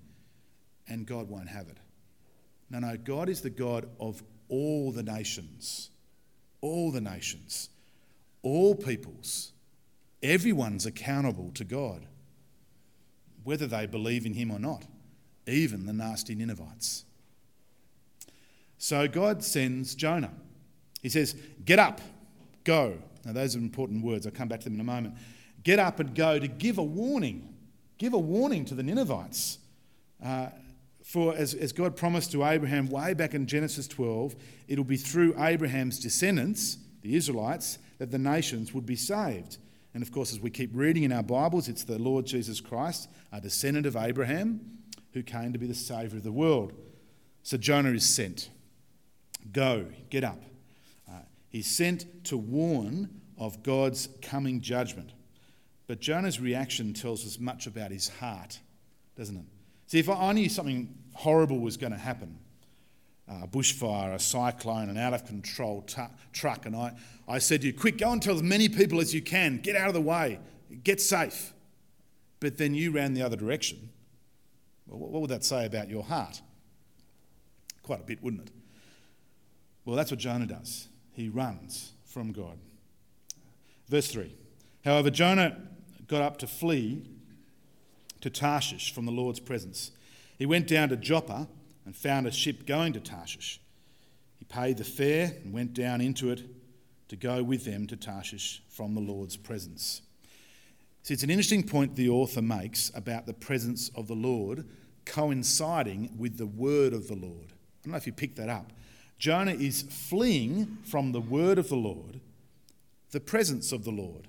And 0.89 1.07
God 1.07 1.29
won't 1.29 1.49
have 1.49 1.69
it. 1.69 1.79
No, 2.71 2.79
no, 2.79 2.97
God 2.97 3.29
is 3.29 3.41
the 3.41 3.51
God 3.51 3.89
of 3.99 4.23
all 4.49 4.93
the 4.93 5.03
nations. 5.03 5.91
All 6.61 6.91
the 6.91 7.01
nations. 7.01 7.71
All 8.43 8.75
peoples. 8.75 9.53
Everyone's 10.23 10.87
accountable 10.87 11.51
to 11.55 11.65
God, 11.65 12.07
whether 13.45 13.67
they 13.67 13.87
believe 13.87 14.27
in 14.27 14.35
him 14.35 14.51
or 14.51 14.59
not, 14.59 14.85
even 15.47 15.87
the 15.87 15.93
nasty 15.93 16.35
Ninevites. 16.35 17.05
So 18.79 19.07
God 19.09 19.43
sends 19.43 19.95
Jonah. 19.95 20.33
He 21.03 21.09
says, 21.09 21.37
Get 21.65 21.79
up, 21.79 22.01
go. 22.65 22.99
Now, 23.25 23.33
those 23.33 23.57
are 23.57 23.59
important 23.59 24.05
words. 24.05 24.27
I'll 24.27 24.33
come 24.33 24.49
back 24.49 24.61
to 24.61 24.65
them 24.65 24.75
in 24.75 24.81
a 24.81 24.85
moment. 24.85 25.15
Get 25.67 25.81
up 25.81 25.99
and 25.99 26.15
go 26.15 26.39
to 26.39 26.47
give 26.47 26.79
a 26.79 26.85
warning. 26.85 27.53
Give 27.99 28.15
a 28.15 28.19
warning 28.19 28.65
to 28.67 28.75
the 28.77 28.85
Ninevites. 28.85 29.59
Uh, 30.25 30.51
for 31.03 31.35
as, 31.35 31.55
as 31.55 31.73
God 31.73 31.97
promised 31.97 32.31
to 32.31 32.45
Abraham 32.45 32.89
way 32.89 33.15
back 33.15 33.35
in 33.35 33.49
Genesis 33.49 33.89
12, 33.89 34.37
it'll 34.69 34.85
be 34.85 34.97
through 34.97 35.35
Abraham's 35.37 35.99
descendants, 35.99 36.79
the 37.03 37.17
Israelites, 37.17 37.81
that 37.99 38.13
the 38.13 38.19
nations 38.19 38.73
would 38.75 38.87
be 38.87 38.95
saved. 38.95 39.59
And 39.93 40.05
of 40.05 40.13
course, 40.13 40.31
as 40.31 40.39
we 40.39 40.51
keep 40.51 40.71
reading 40.73 41.03
in 41.03 41.11
our 41.11 41.25
Bibles, 41.25 41.67
it's 41.67 41.83
the 41.83 41.99
Lord 41.99 42.27
Jesus 42.27 42.61
Christ, 42.61 43.09
a 43.33 43.41
descendant 43.41 43.87
of 43.87 43.97
Abraham, 43.97 44.61
who 45.15 45.25
came 45.25 45.53
to 45.53 45.59
be 45.59 45.67
the 45.67 45.75
Saviour 45.75 46.19
of 46.19 46.23
the 46.23 46.31
world. 46.31 46.75
So 47.43 47.57
Jonah 47.57 47.91
is 47.91 48.09
sent. 48.09 48.51
Go, 49.51 49.87
get 50.11 50.23
up. 50.23 50.41
Uh, 51.11 51.23
he's 51.49 51.67
sent 51.67 52.23
to 52.27 52.37
warn 52.37 53.21
of 53.37 53.65
God's 53.65 54.09
coming 54.23 54.61
judgment. 54.61 55.11
But 55.87 56.01
Jonah's 56.01 56.41
reaction 56.41 56.93
tells 56.93 57.25
us 57.25 57.39
much 57.39 57.67
about 57.67 57.91
his 57.91 58.09
heart, 58.09 58.59
doesn't 59.17 59.37
it? 59.37 59.45
See, 59.87 59.99
if 59.99 60.09
I 60.09 60.33
knew 60.33 60.49
something 60.49 60.93
horrible 61.15 61.61
was 61.61 61.77
going 61.77 61.93
to 61.93 61.99
happen, 61.99 62.39
uh, 63.29 63.45
a 63.45 63.49
bushfire, 63.49 64.15
a 64.15 64.19
cyclone, 64.19 64.89
an 64.89 64.99
out 64.99 65.15
of 65.15 65.27
control 65.27 65.83
t- 65.83 66.03
truck, 66.33 66.67
and 66.67 66.75
I, 66.75 66.93
I 67.29 67.39
said 67.39 67.61
to 67.61 67.69
you, 67.69 67.73
quick, 67.73 67.99
go 67.99 68.11
and 68.11 68.23
tell 68.23 68.35
as 68.35 68.43
many 68.43 68.69
people 68.69 69.01
as 69.01 69.15
you 69.15 69.23
can, 69.23 69.59
get 69.59 69.77
out 69.77 69.89
of 69.89 69.95
the 69.95 70.01
way, 70.01 70.41
get 70.83 71.01
safe. 71.01 71.53
But 72.41 72.59
then 72.59 72.75
you 72.75 72.91
ran 72.91 73.15
the 73.15 73.23
other 73.23 73.37
direction. 73.37 73.91
Well, 74.87 74.99
what 75.11 75.21
would 75.23 75.31
that 75.31 75.45
say 75.45 75.67
about 75.67 75.89
your 75.89 76.05
heart? 76.05 76.41
Quite 77.83 78.01
a 78.01 78.05
bit, 78.05 78.23
wouldn't 78.23 78.49
it? 78.49 78.53
Well, 79.85 79.97
that's 79.97 80.11
what 80.11 80.19
Jonah 80.19 80.47
does. 80.47 80.89
He 81.13 81.29
runs 81.29 81.93
from 82.05 82.33
God. 82.33 82.59
Verse 83.89 84.09
3 84.09 84.35
However, 84.85 85.11
Jonah 85.11 85.57
got 86.07 86.23
up 86.23 86.39
to 86.39 86.47
flee 86.47 87.03
to 88.21 88.31
Tarshish 88.31 88.93
from 88.93 89.07
the 89.07 89.13
Lord's 89.13 89.41
presence. 89.41 89.91
He 90.39 90.47
went 90.47 90.67
down 90.67 90.89
to 90.91 90.97
Joppa 90.97 91.49
and 91.85 91.95
found 91.95 92.27
a 92.27 92.31
ship 92.31 92.67
going 92.67 92.93
to 92.95 93.01
Tarshish. 93.01 93.61
He 94.39 94.45
paid 94.45 94.77
the 94.77 94.85
fare 94.85 95.33
and 95.43 95.53
went 95.53 95.75
down 95.75 96.01
into 96.01 96.31
it 96.31 96.43
to 97.09 97.17
go 97.17 97.43
with 97.43 97.65
them 97.65 97.87
to 97.87 97.97
Tarshish 97.97 98.63
from 98.69 98.95
the 98.95 99.01
Lord's 99.01 99.37
presence. 99.37 100.03
See, 101.03 101.15
it's 101.15 101.23
an 101.23 101.31
interesting 101.31 101.63
point 101.63 101.95
the 101.95 102.09
author 102.09 102.43
makes 102.43 102.91
about 102.95 103.27
the 103.27 103.33
presence 103.33 103.91
of 103.95 104.09
the 104.09 104.15
Lord 104.15 104.67
coinciding 105.05 106.11
with 106.19 106.37
the 106.37 106.47
word 106.47 106.93
of 106.93 107.07
the 107.07 107.15
Lord. 107.15 107.53
I 107.53 107.85
don't 107.85 107.93
know 107.93 107.97
if 107.97 108.07
you 108.07 108.13
picked 108.13 108.37
that 108.37 108.49
up. 108.49 108.73
Jonah 109.19 109.55
is 109.55 109.83
fleeing 109.83 110.79
from 110.83 111.13
the 111.13 111.21
word 111.21 111.59
of 111.59 111.69
the 111.69 111.77
Lord, 111.77 112.21
the 113.13 113.21
presence 113.21 113.71
of 113.73 113.85
the 113.85 113.93
Lord. 113.93 114.27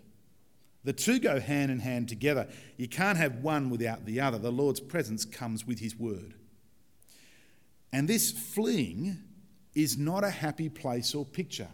The 0.87 0.93
two 0.93 1.19
go 1.19 1.41
hand 1.41 1.69
in 1.69 1.79
hand 1.79 2.07
together. 2.07 2.47
You 2.77 2.87
can't 2.87 3.17
have 3.17 3.43
one 3.43 3.69
without 3.69 4.05
the 4.05 4.21
other. 4.21 4.37
The 4.37 4.53
Lord's 4.53 4.79
presence 4.79 5.25
comes 5.25 5.67
with 5.67 5.79
his 5.79 5.97
word. 5.97 6.35
And 7.91 8.07
this 8.07 8.31
fleeing 8.31 9.17
is 9.75 9.97
not 9.97 10.23
a 10.23 10.29
happy 10.29 10.69
place 10.69 11.13
or 11.13 11.25
picture. 11.25 11.67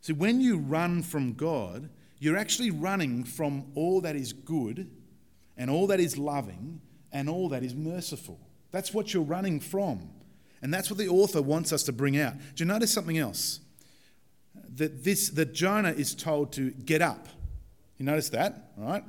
See, 0.00 0.12
when 0.12 0.40
you 0.40 0.58
run 0.58 1.04
from 1.04 1.34
God, 1.34 1.90
you're 2.18 2.36
actually 2.36 2.72
running 2.72 3.22
from 3.22 3.66
all 3.76 4.00
that 4.00 4.16
is 4.16 4.32
good 4.32 4.90
and 5.56 5.70
all 5.70 5.86
that 5.86 6.00
is 6.00 6.18
loving 6.18 6.80
and 7.12 7.30
all 7.30 7.48
that 7.50 7.62
is 7.62 7.72
merciful. 7.72 8.40
That's 8.72 8.92
what 8.92 9.14
you're 9.14 9.22
running 9.22 9.60
from. 9.60 10.10
And 10.60 10.74
that's 10.74 10.90
what 10.90 10.98
the 10.98 11.06
author 11.06 11.40
wants 11.40 11.72
us 11.72 11.84
to 11.84 11.92
bring 11.92 12.18
out. 12.18 12.36
Do 12.56 12.64
you 12.64 12.66
notice 12.66 12.92
something 12.92 13.16
else? 13.16 13.60
That 14.74 15.04
this 15.04 15.28
that 15.28 15.54
Jonah 15.54 15.92
is 15.92 16.16
told 16.16 16.52
to 16.54 16.72
get 16.72 17.00
up. 17.00 17.28
You 17.98 18.04
notice 18.04 18.28
that, 18.30 18.72
right? 18.76 19.04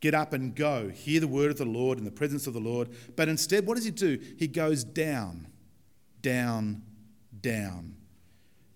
Get 0.00 0.14
up 0.14 0.32
and 0.32 0.54
go. 0.54 0.88
Hear 0.88 1.20
the 1.20 1.28
word 1.28 1.50
of 1.50 1.58
the 1.58 1.64
Lord 1.64 1.98
in 1.98 2.04
the 2.04 2.10
presence 2.10 2.46
of 2.46 2.54
the 2.54 2.60
Lord. 2.60 2.88
But 3.16 3.28
instead, 3.28 3.66
what 3.66 3.74
does 3.74 3.84
he 3.84 3.90
do? 3.90 4.18
He 4.38 4.46
goes 4.46 4.84
down, 4.84 5.48
down, 6.22 6.82
down, 7.40 7.96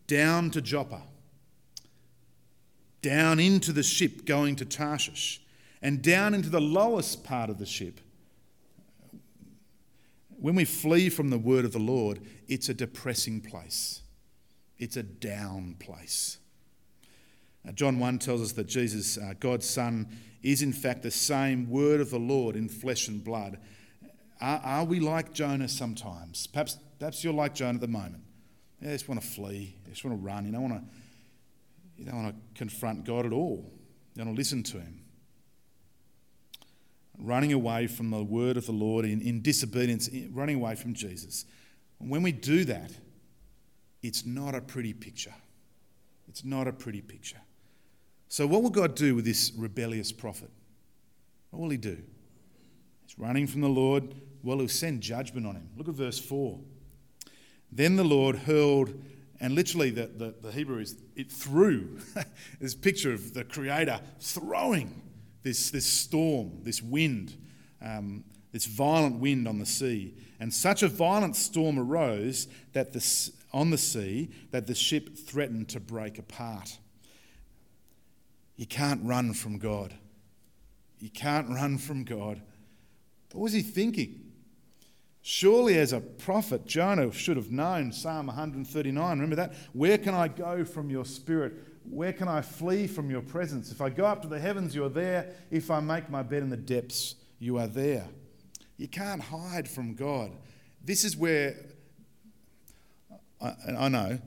down 0.07 0.51
to 0.51 0.61
Joppa, 0.61 1.03
down 3.03 3.41
into 3.41 3.73
the 3.73 3.83
ship 3.83 4.25
going 4.25 4.57
to 4.57 4.65
Tarshish, 4.65 5.41
and 5.81 6.03
down 6.03 6.35
into 6.35 6.49
the 6.49 6.61
lowest 6.61 7.25
part 7.25 7.51
of 7.51 7.59
the 7.59 7.67
ship. 7.67 8.01
When 10.29 10.57
we 10.57 10.65
flee 10.65 11.09
from 11.09 11.31
the 11.31 11.39
word 11.39 11.65
of 11.65 11.73
the 11.73 11.79
Lord, 11.79 12.21
it's 12.49 12.69
a 12.69 12.75
depressing 12.75 13.41
place, 13.41 14.03
it's 14.79 14.97
a 14.97 15.03
down 15.03 15.77
place. 15.79 16.39
Uh, 17.67 17.73
John 17.73 17.99
1 17.99 18.19
tells 18.19 18.43
us 18.43 18.53
that 18.53 18.67
Jesus, 18.67 19.19
uh, 19.19 19.35
God's 19.39 19.69
Son, 19.69 20.09
is 20.43 20.63
in 20.63 20.73
fact 20.73 21.03
the 21.03 21.11
same 21.11 21.71
word 21.71 22.01
of 22.01 22.11
the 22.11 22.19
Lord 22.19 22.57
in 22.57 22.69
flesh 22.69 23.09
and 23.09 23.23
blood. 23.23 23.59
Are, 24.41 24.61
are 24.65 24.85
we 24.85 24.99
like 24.99 25.33
Jonah 25.33 25.69
sometimes? 25.69 26.47
Perhaps, 26.49 26.79
perhaps 26.99 27.23
you're 27.23 27.33
like 27.33 27.55
Jonah 27.55 27.75
at 27.75 27.81
the 27.81 27.89
moment. 27.89 28.25
You 28.81 28.89
just 28.89 29.09
want 29.09 29.21
to 29.21 29.27
flee, 29.27 29.77
you 29.85 29.93
just 29.93 30.05
want 30.05 30.19
to 30.19 30.25
run, 30.25 30.45
you 30.45 30.51
don't 30.51 30.69
want 30.69 30.75
to, 30.75 30.83
you 31.97 32.05
don't 32.05 32.25
want 32.25 32.35
to 32.35 32.59
confront 32.59 33.05
God 33.05 33.27
at 33.27 33.33
all, 33.33 33.71
you 34.15 34.19
don't 34.19 34.27
want 34.27 34.37
to 34.37 34.41
listen 34.41 34.65
to 34.65 34.79
Him. 34.79 34.99
Running 37.19 37.53
away 37.53 37.87
from 37.87 38.11
the 38.11 38.25
word 38.25 38.57
of 38.57 38.67
the 38.67 38.73
Lord 38.73 39.05
in, 39.05 39.21
in 39.21 39.43
disobedience, 39.43 40.11
running 40.33 40.57
away 40.57 40.75
from 40.75 40.95
Jesus. 40.95 41.45
When 41.99 42.25
we 42.25 42.33
do 42.33 42.65
that, 42.65 42.91
it's 44.03 44.27
not 44.27 44.57
a 44.57 44.61
pretty 44.61 44.93
picture. 44.93 45.35
It's 46.27 46.45
not 46.45 46.67
a 46.67 46.73
pretty 46.73 47.03
picture. 47.03 47.41
So, 48.33 48.47
what 48.47 48.63
will 48.63 48.71
God 48.71 48.95
do 48.95 49.15
with 49.15 49.27
this 49.27 49.53
rebellious 49.55 50.11
prophet? 50.11 50.49
What 51.51 51.61
will 51.61 51.69
he 51.69 51.77
do? 51.77 51.99
He's 53.05 53.19
running 53.19 53.47
from 53.47 53.61
the 53.61 53.69
Lord. 53.69 54.15
Well, 54.43 54.57
he'll 54.57 54.69
send 54.69 55.03
judgment 55.03 55.47
on 55.47 55.55
him. 55.55 55.69
Look 55.77 55.87
at 55.87 55.93
verse 55.93 56.19
4. 56.19 56.59
Then 57.71 57.97
the 57.97 58.05
Lord 58.05 58.37
hurled, 58.37 58.95
and 59.39 59.55
literally 59.55 59.91
the, 59.91 60.07
the, 60.07 60.35
the 60.41 60.51
Hebrew 60.51 60.79
is 60.79 60.97
it 61.15 61.31
threw 61.31 61.99
this 62.59 62.75
picture 62.75 63.13
of 63.13 63.35
the 63.35 63.45
Creator 63.45 64.01
throwing 64.19 65.03
this, 65.43 65.69
this 65.69 65.85
storm, 65.85 66.61
this 66.63 66.81
wind, 66.81 67.37
um, 67.83 68.25
this 68.51 68.65
violent 68.65 69.17
wind 69.17 69.47
on 69.47 69.59
the 69.59 69.67
sea. 69.67 70.15
And 70.41 70.55
such 70.55 70.83
a 70.83 70.89
violent 70.89 71.37
storm 71.37 71.79
arose 71.79 72.49
that 72.73 72.95
the, 72.95 73.31
on 73.53 73.69
the 73.69 73.77
sea 73.77 74.31
that 74.53 74.67
the 74.67 74.75
ship 74.75 75.19
threatened 75.19 75.69
to 75.69 75.81
break 75.81 76.19
apart. 76.19 76.79
You 78.57 78.67
can't 78.67 79.01
run 79.05 79.35
from 79.35 79.59
God. 79.59 79.95
You 80.99 81.11
can't 81.11 81.49
run 81.49 81.79
from 81.79 82.05
God. 82.05 82.41
What 83.33 83.43
was 83.43 83.53
he 83.53 83.63
thinking? 83.63 84.33
Surely, 85.23 85.79
as 85.79 85.93
a 85.93 86.01
prophet, 86.01 86.67
Jonah 86.67 87.13
should 87.13 87.37
have 87.37 87.51
known 87.51 87.93
Psalm 87.93 88.27
139. 88.27 89.11
Remember 89.11 89.37
that? 89.37 89.55
Where 89.73 89.97
can 89.97 90.15
I 90.15 90.29
go 90.29 90.65
from 90.65 90.91
your 90.91 91.05
spirit? 91.05 91.55
Where 91.89 92.13
can 92.13 92.29
I 92.29 92.41
flee 92.41 92.87
from 92.87 93.09
your 93.09 93.23
presence? 93.23 93.71
If 93.71 93.81
I 93.81 93.89
go 93.89 94.05
up 94.05 94.23
to 94.23 94.29
the 94.29 94.39
heavens, 94.39 94.75
you 94.75 94.85
are 94.85 94.89
there. 94.89 95.33
If 95.51 95.71
I 95.71 95.81
make 95.81 96.11
my 96.11 96.23
bed 96.23 96.43
in 96.43 96.51
the 96.51 96.57
depths, 96.57 97.15
you 97.39 97.59
are 97.59 97.69
there. 97.69 98.09
You 98.77 98.89
can't 98.89 99.23
hide 99.23 99.69
from 99.69 99.95
God. 99.95 100.33
This 100.85 101.05
is 101.05 101.17
where, 101.17 101.55
I, 103.41 103.55
I 103.79 103.89
know, 103.89 104.19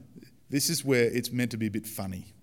this 0.49 0.69
is 0.69 0.83
where 0.85 1.03
it's 1.03 1.31
meant 1.31 1.51
to 1.51 1.57
be 1.57 1.67
a 1.67 1.71
bit 1.71 1.87
funny. 1.87 2.34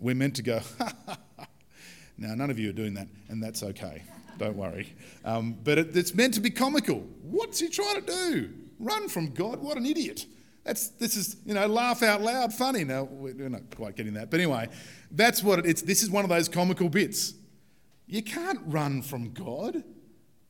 We're 0.00 0.14
meant 0.14 0.36
to 0.36 0.42
go, 0.42 0.60
now, 2.18 2.34
none 2.34 2.50
of 2.50 2.58
you 2.58 2.70
are 2.70 2.74
doing 2.74 2.94
that, 2.94 3.08
and 3.28 3.42
that's 3.42 3.62
okay. 3.62 4.02
Don't 4.38 4.56
worry. 4.56 4.92
Um, 5.24 5.56
but 5.64 5.78
it, 5.78 5.96
it's 5.96 6.14
meant 6.14 6.34
to 6.34 6.40
be 6.40 6.50
comical. 6.50 7.00
What's 7.22 7.60
he 7.60 7.68
trying 7.68 8.02
to 8.02 8.06
do? 8.06 8.50
Run 8.78 9.08
from 9.08 9.32
God? 9.32 9.60
What 9.60 9.78
an 9.78 9.86
idiot. 9.86 10.26
That's, 10.64 10.88
this 10.88 11.16
is, 11.16 11.36
you 11.46 11.54
know, 11.54 11.66
laugh 11.66 12.02
out 12.02 12.20
loud 12.20 12.52
funny. 12.52 12.84
Now, 12.84 13.04
we're 13.04 13.48
not 13.48 13.74
quite 13.74 13.96
getting 13.96 14.14
that. 14.14 14.30
But 14.30 14.40
anyway, 14.40 14.68
that's 15.10 15.42
what 15.42 15.60
it, 15.60 15.66
it's. 15.66 15.82
This 15.82 16.02
is 16.02 16.10
one 16.10 16.24
of 16.24 16.28
those 16.28 16.48
comical 16.48 16.88
bits. 16.88 17.34
You 18.06 18.22
can't 18.22 18.60
run 18.66 19.02
from 19.02 19.32
God. 19.32 19.82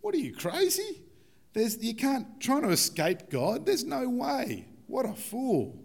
What 0.01 0.15
are 0.15 0.19
you, 0.19 0.35
crazy? 0.35 1.03
There's, 1.53 1.83
you 1.83 1.95
can't, 1.95 2.41
trying 2.41 2.63
to 2.63 2.71
escape 2.71 3.31
God, 3.31 3.65
there's 3.65 3.85
no 3.85 4.09
way. 4.09 4.69
What 4.87 5.07
a 5.07 5.15
fool. 5.15 5.83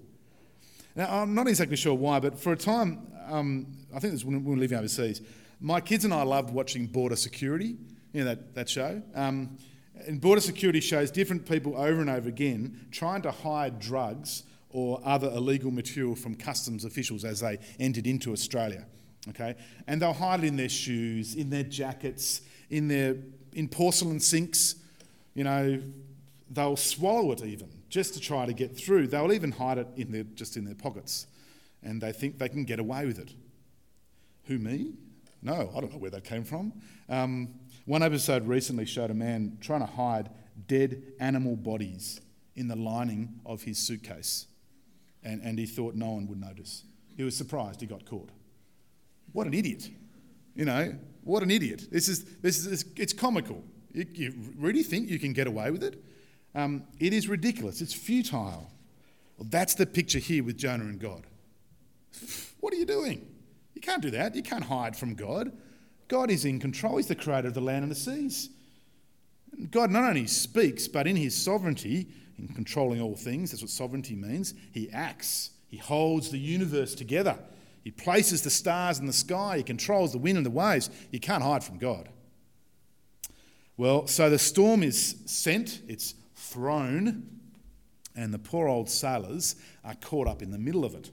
Now, 0.96 1.22
I'm 1.22 1.34
not 1.34 1.48
exactly 1.48 1.78
sure 1.78 1.94
why, 1.94 2.20
but 2.20 2.38
for 2.38 2.52
a 2.52 2.58
time, 2.58 3.08
um, 3.32 3.68
I 3.96 4.00
think 4.00 4.14
this 4.14 4.24
when 4.24 4.44
we 4.44 4.52
were 4.52 4.58
living 4.58 4.78
overseas, 4.78 5.22
my 5.60 5.80
kids 5.80 6.06
and 6.06 6.14
I 6.14 6.24
loved 6.24 6.52
watching 6.52 6.88
Border 6.88 7.16
Security, 7.16 7.78
you 8.14 8.24
know, 8.24 8.26
that, 8.26 8.56
that 8.56 8.70
show. 8.70 9.02
Um, 9.16 9.58
and 10.08 10.20
Border 10.20 10.42
Security 10.42 10.80
shows 10.80 11.12
different 11.12 11.48
people 11.48 11.78
over 11.78 12.02
and 12.02 12.10
over 12.10 12.28
again 12.28 12.88
trying 12.92 13.22
to 13.22 13.32
hide 13.32 13.80
drugs 13.80 14.44
or 14.70 15.02
other 15.04 15.28
illegal 15.28 15.70
material 15.72 16.16
from 16.16 16.36
customs 16.36 16.86
officials 16.86 17.24
as 17.24 17.42
they 17.42 17.60
entered 17.80 18.08
into 18.08 18.32
Australia. 18.32 18.86
Okay? 19.30 19.56
And 19.88 20.02
they'll 20.02 20.14
hide 20.14 20.44
it 20.44 20.48
in 20.48 20.58
their 20.58 20.70
shoes, 20.70 21.36
in 21.36 21.50
their 21.50 21.64
jackets, 21.64 22.42
in 22.70 22.88
their 22.88 23.18
in 23.54 23.68
porcelain 23.68 24.20
sinks. 24.20 24.76
You 25.36 25.44
know, 25.44 25.82
they'll 26.50 26.78
swallow 26.78 27.32
it 27.32 27.44
even 27.44 27.70
just 27.90 28.14
to 28.16 28.20
try 28.20 28.46
to 28.46 28.54
get 28.54 28.76
through. 28.76 29.08
They'll 29.08 29.34
even 29.34 29.52
hide 29.52 29.78
it 29.78 29.88
in 29.96 30.12
their, 30.12 30.24
just 30.24 30.58
in 30.58 30.66
their 30.66 30.76
pockets. 30.76 31.28
And 31.84 32.02
they 32.02 32.12
think 32.12 32.38
they 32.38 32.50
can 32.50 32.64
get 32.64 32.80
away 32.80 33.06
with 33.06 33.20
it. 33.20 33.34
Who, 34.46 34.60
me? 34.60 34.94
No, 35.42 35.72
I 35.76 35.80
don't 35.80 35.92
know 35.92 35.98
where 35.98 36.12
that 36.12 36.24
came 36.24 36.44
from. 36.44 36.74
Um, 37.10 37.56
one 37.86 38.04
episode 38.04 38.48
recently 38.48 38.86
showed 38.86 39.10
a 39.10 39.16
man 39.16 39.58
trying 39.60 39.80
to 39.80 39.88
hide 39.88 40.30
dead 40.68 41.02
animal 41.20 41.56
bodies 41.56 42.22
in 42.56 42.68
the 42.68 42.76
lining 42.76 43.40
of 43.46 43.64
his 43.64 43.80
suitcase. 43.80 44.48
And, 45.24 45.42
and 45.42 45.58
he 45.58 45.66
thought 45.66 45.96
no 45.96 46.12
one 46.12 46.28
would 46.28 46.40
notice. 46.40 46.84
He 47.18 47.24
was 47.24 47.36
surprised 47.36 47.82
he 47.82 47.88
got 47.88 48.06
caught. 48.06 48.30
What 49.34 49.48
an 49.48 49.54
idiot. 49.54 49.90
You 50.56 50.66
know, 50.66 50.96
what 51.24 51.44
an 51.44 51.52
idiot. 51.52 51.88
This 51.92 52.08
is, 52.08 52.24
this 52.42 52.66
is 52.66 52.86
it's 52.96 53.14
comical. 53.14 53.64
You, 53.94 54.06
you 54.14 54.34
really 54.58 54.84
think 54.84 55.10
you 55.10 55.20
can 55.20 55.34
get 55.34 55.48
away 55.48 55.72
with 55.72 55.84
it? 55.84 56.04
Um, 56.54 56.84
it 57.00 57.14
is 57.14 57.28
ridiculous. 57.28 57.82
It's 57.82 57.94
futile. 57.94 58.70
Well, 59.38 59.48
that's 59.50 59.76
the 59.76 59.86
picture 59.86 60.20
here 60.20 60.44
with 60.44 60.58
Jonah 60.58 60.86
and 60.86 61.00
God. 61.00 61.26
What 62.60 62.74
are 62.74 62.78
you 62.78 62.86
doing? 62.86 63.28
You 63.74 63.82
can't 63.82 64.02
do 64.02 64.12
that. 64.12 64.36
You 64.36 64.44
can't 64.44 64.64
hide 64.64 64.96
from 64.96 65.16
God. 65.16 65.52
God 66.08 66.30
is 66.30 66.46
in 66.46 66.60
control. 66.60 66.98
He's 66.98 67.08
the 67.08 67.16
creator 67.16 67.48
of 67.48 67.54
the 67.54 67.62
land 67.62 67.84
and 67.84 67.92
the 67.92 67.96
seas. 67.96 68.50
God 69.70 69.92
not 69.92 70.04
only 70.04 70.28
speaks, 70.28 70.88
but 70.88 71.08
in 71.08 71.16
his 71.16 71.36
sovereignty, 71.36 72.08
in 72.38 72.50
controlling 72.50 73.02
all 73.02 73.16
things, 73.16 73.52
that's 73.52 73.62
what 73.62 73.70
sovereignty 73.70 74.16
means, 74.16 74.54
he 74.72 74.90
acts. 74.92 75.52
He 75.68 75.78
holds 75.78 76.30
the 76.30 76.40
universe 76.40 76.96
together. 76.96 77.38
He 77.84 77.92
places 77.92 78.42
the 78.42 78.50
stars 78.50 79.00
in 79.00 79.08
the 79.08 79.14
sky. 79.14 79.58
He 79.58 79.64
controls 79.64 80.12
the 80.12 80.18
wind 80.18 80.38
and 80.38 80.46
the 80.46 80.52
waves. 80.52 80.90
You 81.12 81.20
can't 81.20 81.44
hide 81.44 81.64
from 81.64 81.78
God. 81.78 82.10
Well, 83.78 84.06
so 84.06 84.30
the 84.30 84.38
storm 84.38 84.84
is 84.84 85.16
sent, 85.26 85.82
it's 85.88 86.14
thrown, 86.36 87.28
and 88.16 88.34
the 88.34 88.40
poor 88.40 88.68
old 88.68 88.90
sailors 88.90 89.56
are 89.84 89.96
caught 89.96 90.28
up 90.28 90.42
in 90.42 90.52
the 90.52 90.60
middle 90.60 90.86
of 90.86 90.94
it. 90.94 91.10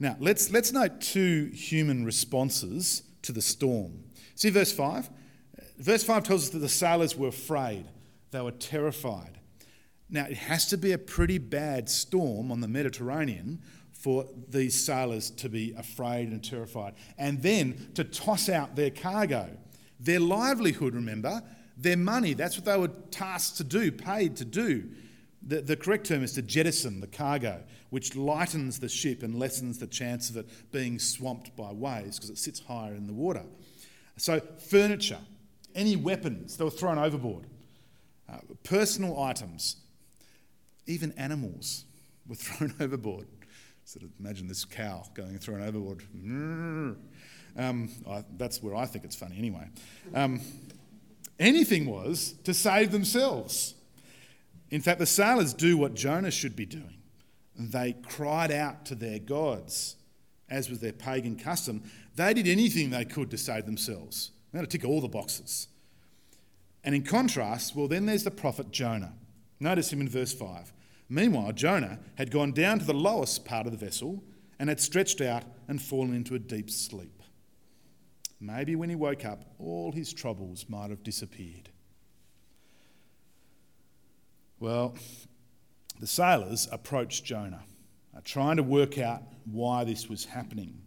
Now, 0.00 0.16
let's, 0.18 0.50
let's 0.50 0.72
note 0.72 1.02
two 1.02 1.50
human 1.52 2.06
responses 2.06 3.02
to 3.20 3.32
the 3.32 3.42
storm. 3.42 4.02
See 4.34 4.48
verse 4.48 4.72
5? 4.72 5.10
Verse 5.78 6.02
5 6.02 6.24
tells 6.24 6.44
us 6.44 6.48
that 6.50 6.60
the 6.60 6.68
sailors 6.70 7.16
were 7.16 7.28
afraid, 7.28 7.84
they 8.30 8.40
were 8.40 8.50
terrified. 8.50 9.38
Now, 10.08 10.24
it 10.24 10.38
has 10.38 10.66
to 10.68 10.78
be 10.78 10.92
a 10.92 10.98
pretty 10.98 11.38
bad 11.38 11.88
storm 11.88 12.50
on 12.50 12.60
the 12.60 12.66
Mediterranean 12.66 13.60
for 13.92 14.26
these 14.48 14.74
sailors 14.82 15.30
to 15.30 15.50
be 15.50 15.74
afraid 15.76 16.30
and 16.30 16.42
terrified, 16.42 16.94
and 17.18 17.42
then 17.42 17.90
to 17.94 18.02
toss 18.02 18.48
out 18.48 18.74
their 18.74 18.90
cargo. 18.90 19.50
Their 20.00 20.20
livelihood, 20.20 20.94
remember, 20.94 21.42
their 21.76 21.98
money, 21.98 22.32
that's 22.32 22.56
what 22.56 22.64
they 22.64 22.78
were 22.78 22.90
tasked 23.10 23.58
to 23.58 23.64
do, 23.64 23.92
paid 23.92 24.36
to 24.36 24.46
do. 24.46 24.88
The, 25.42 25.62
the 25.62 25.76
correct 25.76 26.06
term 26.06 26.22
is 26.22 26.32
to 26.34 26.42
jettison 26.42 27.00
the 27.00 27.06
cargo, 27.06 27.62
which 27.88 28.14
lightens 28.14 28.78
the 28.78 28.88
ship 28.88 29.22
and 29.22 29.34
lessens 29.34 29.78
the 29.78 29.86
chance 29.86 30.28
of 30.28 30.36
it 30.36 30.48
being 30.70 30.98
swamped 30.98 31.56
by 31.56 31.72
waves 31.72 32.18
because 32.18 32.30
it 32.30 32.38
sits 32.38 32.60
higher 32.60 32.94
in 32.94 33.06
the 33.06 33.12
water. 33.12 33.44
So, 34.16 34.40
furniture, 34.68 35.20
any 35.74 35.96
weapons, 35.96 36.56
they 36.56 36.64
were 36.64 36.70
thrown 36.70 36.98
overboard. 36.98 37.46
Uh, 38.30 38.38
personal 38.64 39.20
items, 39.22 39.76
even 40.86 41.12
animals 41.12 41.84
were 42.26 42.34
thrown 42.36 42.74
overboard. 42.78 43.26
Sort 43.84 44.04
of 44.04 44.10
imagine 44.20 44.46
this 44.46 44.64
cow 44.64 45.04
going 45.14 45.38
thrown 45.38 45.62
overboard. 45.62 46.02
Um, 47.56 47.88
I, 48.08 48.24
that's 48.36 48.62
where 48.62 48.74
I 48.76 48.86
think 48.86 49.04
it's 49.04 49.16
funny 49.16 49.36
anyway. 49.38 49.68
Um, 50.14 50.40
anything 51.38 51.86
was 51.86 52.34
to 52.44 52.54
save 52.54 52.92
themselves. 52.92 53.74
In 54.70 54.80
fact, 54.80 54.98
the 54.98 55.06
sailors 55.06 55.52
do 55.52 55.76
what 55.76 55.94
Jonah 55.94 56.30
should 56.30 56.54
be 56.54 56.66
doing. 56.66 56.98
They 57.58 57.94
cried 58.08 58.50
out 58.50 58.86
to 58.86 58.94
their 58.94 59.18
gods, 59.18 59.96
as 60.48 60.70
was 60.70 60.80
their 60.80 60.92
pagan 60.92 61.36
custom. 61.36 61.82
They 62.16 62.32
did 62.32 62.48
anything 62.48 62.90
they 62.90 63.04
could 63.04 63.30
to 63.30 63.38
save 63.38 63.66
themselves. 63.66 64.30
They 64.52 64.58
had 64.58 64.70
to 64.70 64.78
tick 64.78 64.88
all 64.88 65.00
the 65.00 65.08
boxes. 65.08 65.68
And 66.82 66.94
in 66.94 67.02
contrast, 67.02 67.76
well, 67.76 67.88
then 67.88 68.06
there's 68.06 68.24
the 68.24 68.30
prophet 68.30 68.70
Jonah. 68.70 69.12
Notice 69.58 69.92
him 69.92 70.00
in 70.00 70.08
verse 70.08 70.32
5. 70.32 70.72
Meanwhile, 71.08 71.52
Jonah 71.52 71.98
had 72.14 72.30
gone 72.30 72.52
down 72.52 72.78
to 72.78 72.84
the 72.84 72.94
lowest 72.94 73.44
part 73.44 73.66
of 73.66 73.72
the 73.72 73.84
vessel 73.84 74.22
and 74.58 74.68
had 74.68 74.80
stretched 74.80 75.20
out 75.20 75.44
and 75.68 75.82
fallen 75.82 76.14
into 76.14 76.34
a 76.34 76.38
deep 76.38 76.70
sleep. 76.70 77.22
Maybe 78.40 78.74
when 78.74 78.88
he 78.88 78.96
woke 78.96 79.24
up, 79.24 79.44
all 79.58 79.92
his 79.92 80.12
troubles 80.14 80.66
might 80.68 80.90
have 80.90 81.02
disappeared. 81.02 81.68
Well, 84.60 84.94
the 86.00 86.06
sailors 86.06 86.68
approached 86.70 87.24
Jonah, 87.24 87.62
uh, 88.14 88.20
trying 88.22 88.58
to 88.58 88.62
work 88.62 88.98
out 88.98 89.22
why 89.46 89.84
this 89.84 90.06
was 90.06 90.26
happening. 90.26 90.82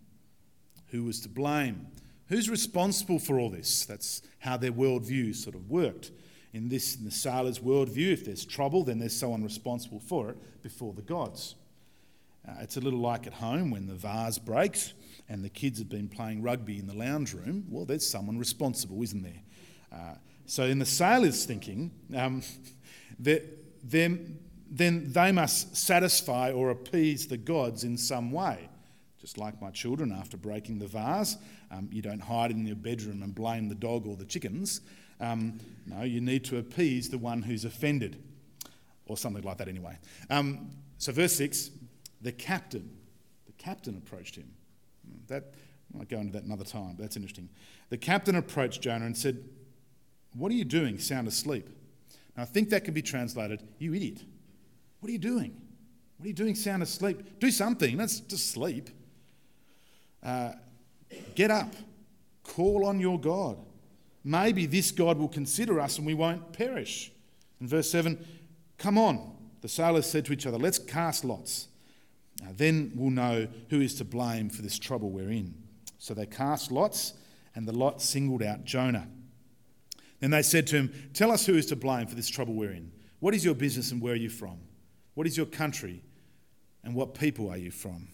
Who 0.89 1.05
was 1.05 1.19
to 1.21 1.29
blame? 1.29 1.87
Who's 2.27 2.51
responsible 2.51 3.17
for 3.17 3.39
all 3.39 3.49
this? 3.49 3.85
That's 3.85 4.21
how 4.37 4.57
their 4.57 4.71
worldview 4.71 5.35
sort 5.35 5.55
of 5.55 5.71
worked. 5.71 6.11
In 6.53 6.69
this, 6.69 6.95
in 6.95 7.03
the 7.03 7.11
sailor's 7.11 7.59
worldview, 7.59 8.13
if 8.13 8.25
there's 8.25 8.45
trouble, 8.45 8.83
then 8.83 8.99
there's 8.99 9.15
someone 9.15 9.43
responsible 9.43 9.99
for 9.99 10.29
it 10.29 10.61
before 10.61 10.93
the 10.93 11.01
gods. 11.01 11.55
Uh, 12.47 12.53
it's 12.61 12.77
a 12.77 12.79
little 12.79 12.99
like 12.99 13.25
at 13.25 13.33
home 13.33 13.71
when 13.71 13.87
the 13.87 13.95
vase 13.95 14.37
breaks 14.37 14.93
and 15.29 15.43
the 15.43 15.49
kids 15.49 15.79
have 15.79 15.89
been 15.89 16.07
playing 16.07 16.43
rugby 16.43 16.77
in 16.77 16.85
the 16.85 16.95
lounge 16.95 17.33
room. 17.33 17.65
Well, 17.69 17.85
there's 17.85 18.07
someone 18.07 18.37
responsible, 18.37 19.01
isn't 19.01 19.23
there? 19.23 19.41
Uh, 19.91 20.15
so, 20.45 20.65
in 20.65 20.77
the 20.77 20.85
sailor's 20.85 21.45
thinking, 21.45 21.89
um, 22.15 22.43
then, 23.83 24.39
then 24.69 25.11
they 25.11 25.31
must 25.31 25.75
satisfy 25.75 26.51
or 26.51 26.69
appease 26.69 27.27
the 27.27 27.37
gods 27.37 27.83
in 27.83 27.97
some 27.97 28.31
way. 28.31 28.69
Just 29.19 29.37
like 29.37 29.61
my 29.61 29.71
children 29.71 30.11
after 30.11 30.35
breaking 30.35 30.79
the 30.79 30.87
vase, 30.87 31.37
um, 31.71 31.89
you 31.91 32.01
don't 32.01 32.19
hide 32.19 32.51
in 32.51 32.65
your 32.65 32.75
bedroom 32.75 33.23
and 33.23 33.33
blame 33.33 33.69
the 33.69 33.75
dog 33.75 34.05
or 34.05 34.15
the 34.15 34.25
chickens. 34.25 34.81
Um, 35.19 35.59
no, 35.85 36.03
you 36.03 36.21
need 36.21 36.43
to 36.45 36.57
appease 36.57 37.09
the 37.09 37.17
one 37.17 37.41
who's 37.41 37.65
offended, 37.65 38.21
or 39.05 39.17
something 39.17 39.43
like 39.43 39.57
that 39.57 39.67
anyway. 39.67 39.97
Um, 40.29 40.71
so, 40.97 41.11
verse 41.11 41.35
6 41.35 41.71
the 42.21 42.31
captain, 42.31 42.89
the 43.45 43.51
captain 43.53 43.97
approached 43.97 44.35
him. 44.35 44.49
That, 45.27 45.53
I 45.93 45.99
might 45.99 46.09
go 46.09 46.17
into 46.17 46.33
that 46.33 46.43
another 46.43 46.63
time, 46.63 46.95
but 46.95 47.03
that's 47.03 47.15
interesting. 47.15 47.49
The 47.89 47.97
captain 47.97 48.35
approached 48.35 48.81
Jonah 48.81 49.05
and 49.05 49.15
said, 49.15 49.43
What 50.33 50.51
are 50.51 50.55
you 50.55 50.65
doing, 50.65 50.99
sound 50.99 51.27
asleep? 51.27 51.67
Now, 52.35 52.43
I 52.43 52.45
think 52.45 52.69
that 52.69 52.83
can 52.83 52.93
be 52.93 53.01
translated, 53.01 53.61
You 53.77 53.93
idiot. 53.93 54.23
What 54.99 55.09
are 55.09 55.11
you 55.11 55.19
doing? 55.19 55.59
What 56.17 56.25
are 56.25 56.27
you 56.29 56.33
doing 56.33 56.55
sound 56.55 56.83
asleep? 56.83 57.39
Do 57.39 57.51
something, 57.51 57.97
that's 57.97 58.21
just 58.21 58.51
sleep. 58.51 58.89
Uh, 60.23 60.53
get 61.35 61.51
up, 61.51 61.73
call 62.43 62.85
on 62.85 62.99
your 62.99 63.19
God. 63.19 63.57
Maybe 64.23 64.65
this 64.65 64.91
God 64.91 65.17
will 65.17 65.27
consider 65.27 65.79
us 65.79 65.97
and 65.97 66.07
we 66.07 66.13
won't 66.13 66.53
perish. 66.53 67.11
In 67.59 67.67
verse 67.67 67.91
7, 67.91 68.25
come 68.77 68.97
on, 68.97 69.35
the 69.61 69.67
sailors 69.67 70.05
said 70.05 70.25
to 70.25 70.33
each 70.33 70.45
other, 70.45 70.57
let's 70.57 70.79
cast 70.79 71.25
lots. 71.25 71.67
Now, 72.41 72.49
then 72.55 72.91
we'll 72.95 73.11
know 73.11 73.47
who 73.69 73.81
is 73.81 73.95
to 73.95 74.05
blame 74.05 74.49
for 74.49 74.61
this 74.61 74.79
trouble 74.79 75.09
we're 75.09 75.29
in. 75.29 75.53
So 75.97 76.13
they 76.13 76.25
cast 76.25 76.71
lots, 76.71 77.13
and 77.55 77.67
the 77.67 77.71
lot 77.71 78.01
singled 78.01 78.43
out 78.43 78.65
Jonah. 78.65 79.07
Then 80.23 80.31
they 80.31 80.41
said 80.41 80.67
to 80.67 80.77
him, 80.77 81.09
Tell 81.13 81.33
us 81.33 81.45
who 81.45 81.55
is 81.55 81.65
to 81.65 81.75
blame 81.75 82.07
for 82.07 82.15
this 82.15 82.29
trouble 82.29 82.53
we're 82.53 82.71
in. 82.71 82.93
What 83.19 83.33
is 83.33 83.43
your 83.43 83.55
business 83.55 83.91
and 83.91 84.01
where 84.01 84.13
are 84.13 84.15
you 84.15 84.29
from? 84.29 84.57
What 85.15 85.27
is 85.27 85.35
your 85.35 85.45
country 85.45 86.01
and 86.81 86.95
what 86.95 87.13
people 87.13 87.49
are 87.49 87.57
you 87.57 87.71
from? 87.71 88.07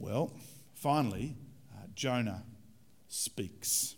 Well, 0.00 0.32
finally, 0.74 1.36
uh, 1.72 1.86
Jonah 1.94 2.42
speaks. 3.06 3.94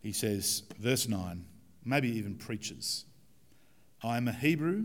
He 0.00 0.12
says, 0.12 0.62
verse 0.78 1.08
9, 1.08 1.44
maybe 1.84 2.08
even 2.16 2.36
preaches 2.36 3.04
I 4.00 4.16
am 4.16 4.28
a 4.28 4.32
Hebrew. 4.32 4.84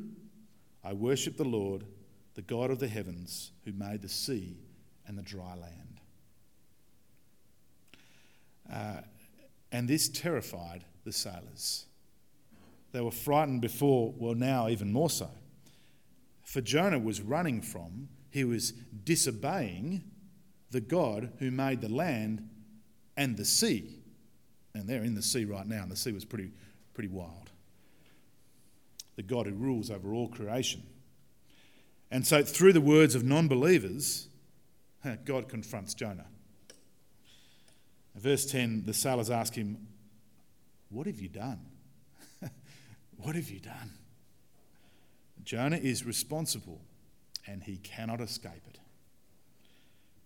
I 0.84 0.94
worship 0.94 1.38
the 1.38 1.44
Lord, 1.44 1.86
the 2.34 2.42
God 2.42 2.72
of 2.72 2.80
the 2.80 2.88
heavens, 2.88 3.52
who 3.64 3.74
made 3.74 4.02
the 4.02 4.10
sea 4.10 4.58
and 5.06 5.20
the 5.20 5.22
dry 5.22 5.54
land. 5.54 6.01
Uh, 8.71 9.01
and 9.71 9.88
this 9.88 10.07
terrified 10.10 10.86
the 11.03 11.12
sailors. 11.12 11.86
They 12.91 13.01
were 13.01 13.12
frightened 13.12 13.62
before, 13.62 14.13
well, 14.17 14.36
now 14.36 14.67
even 14.67 14.91
more 14.91 15.10
so. 15.10 15.29
For 16.43 16.62
Jonah 16.62 16.99
was 16.99 17.21
running 17.21 17.62
from, 17.62 18.10
he 18.29 18.43
was 18.43 18.71
disobeying 19.03 20.03
the 20.71 20.81
God 20.81 21.31
who 21.39 21.51
made 21.51 21.81
the 21.81 21.89
land 21.89 22.49
and 23.15 23.38
the 23.38 23.45
sea. 23.45 23.99
And 24.73 24.88
they're 24.88 25.03
in 25.03 25.15
the 25.15 25.21
sea 25.21 25.45
right 25.45 25.67
now, 25.67 25.84
and 25.84 25.91
the 25.91 25.97
sea 25.97 26.12
was 26.12 26.25
pretty, 26.25 26.51
pretty 26.93 27.10
wild. 27.10 27.51
The 29.15 29.23
God 29.23 29.45
who 29.45 29.53
rules 29.53 29.89
over 29.89 30.13
all 30.13 30.29
creation. 30.29 30.84
And 32.10 32.25
so, 32.25 32.43
through 32.43 32.73
the 32.73 32.81
words 32.81 33.15
of 33.15 33.23
non 33.23 33.47
believers, 33.47 34.27
God 35.25 35.49
confronts 35.49 35.93
Jonah. 35.93 36.27
Verse 38.15 38.45
10 38.45 38.84
the 38.86 38.93
sailors 38.93 39.30
ask 39.30 39.54
him, 39.56 39.88
What 40.89 41.08
have 41.08 41.19
you 41.19 41.30
done? 41.30 41.60
what 43.17 43.36
have 43.36 43.50
you 43.50 43.60
done? 43.60 43.91
Jonah 45.43 45.78
is 45.78 46.06
responsible 46.06 46.82
and 47.47 47.63
he 47.63 47.78
cannot 47.78 48.21
escape 48.21 48.63
it. 48.67 48.80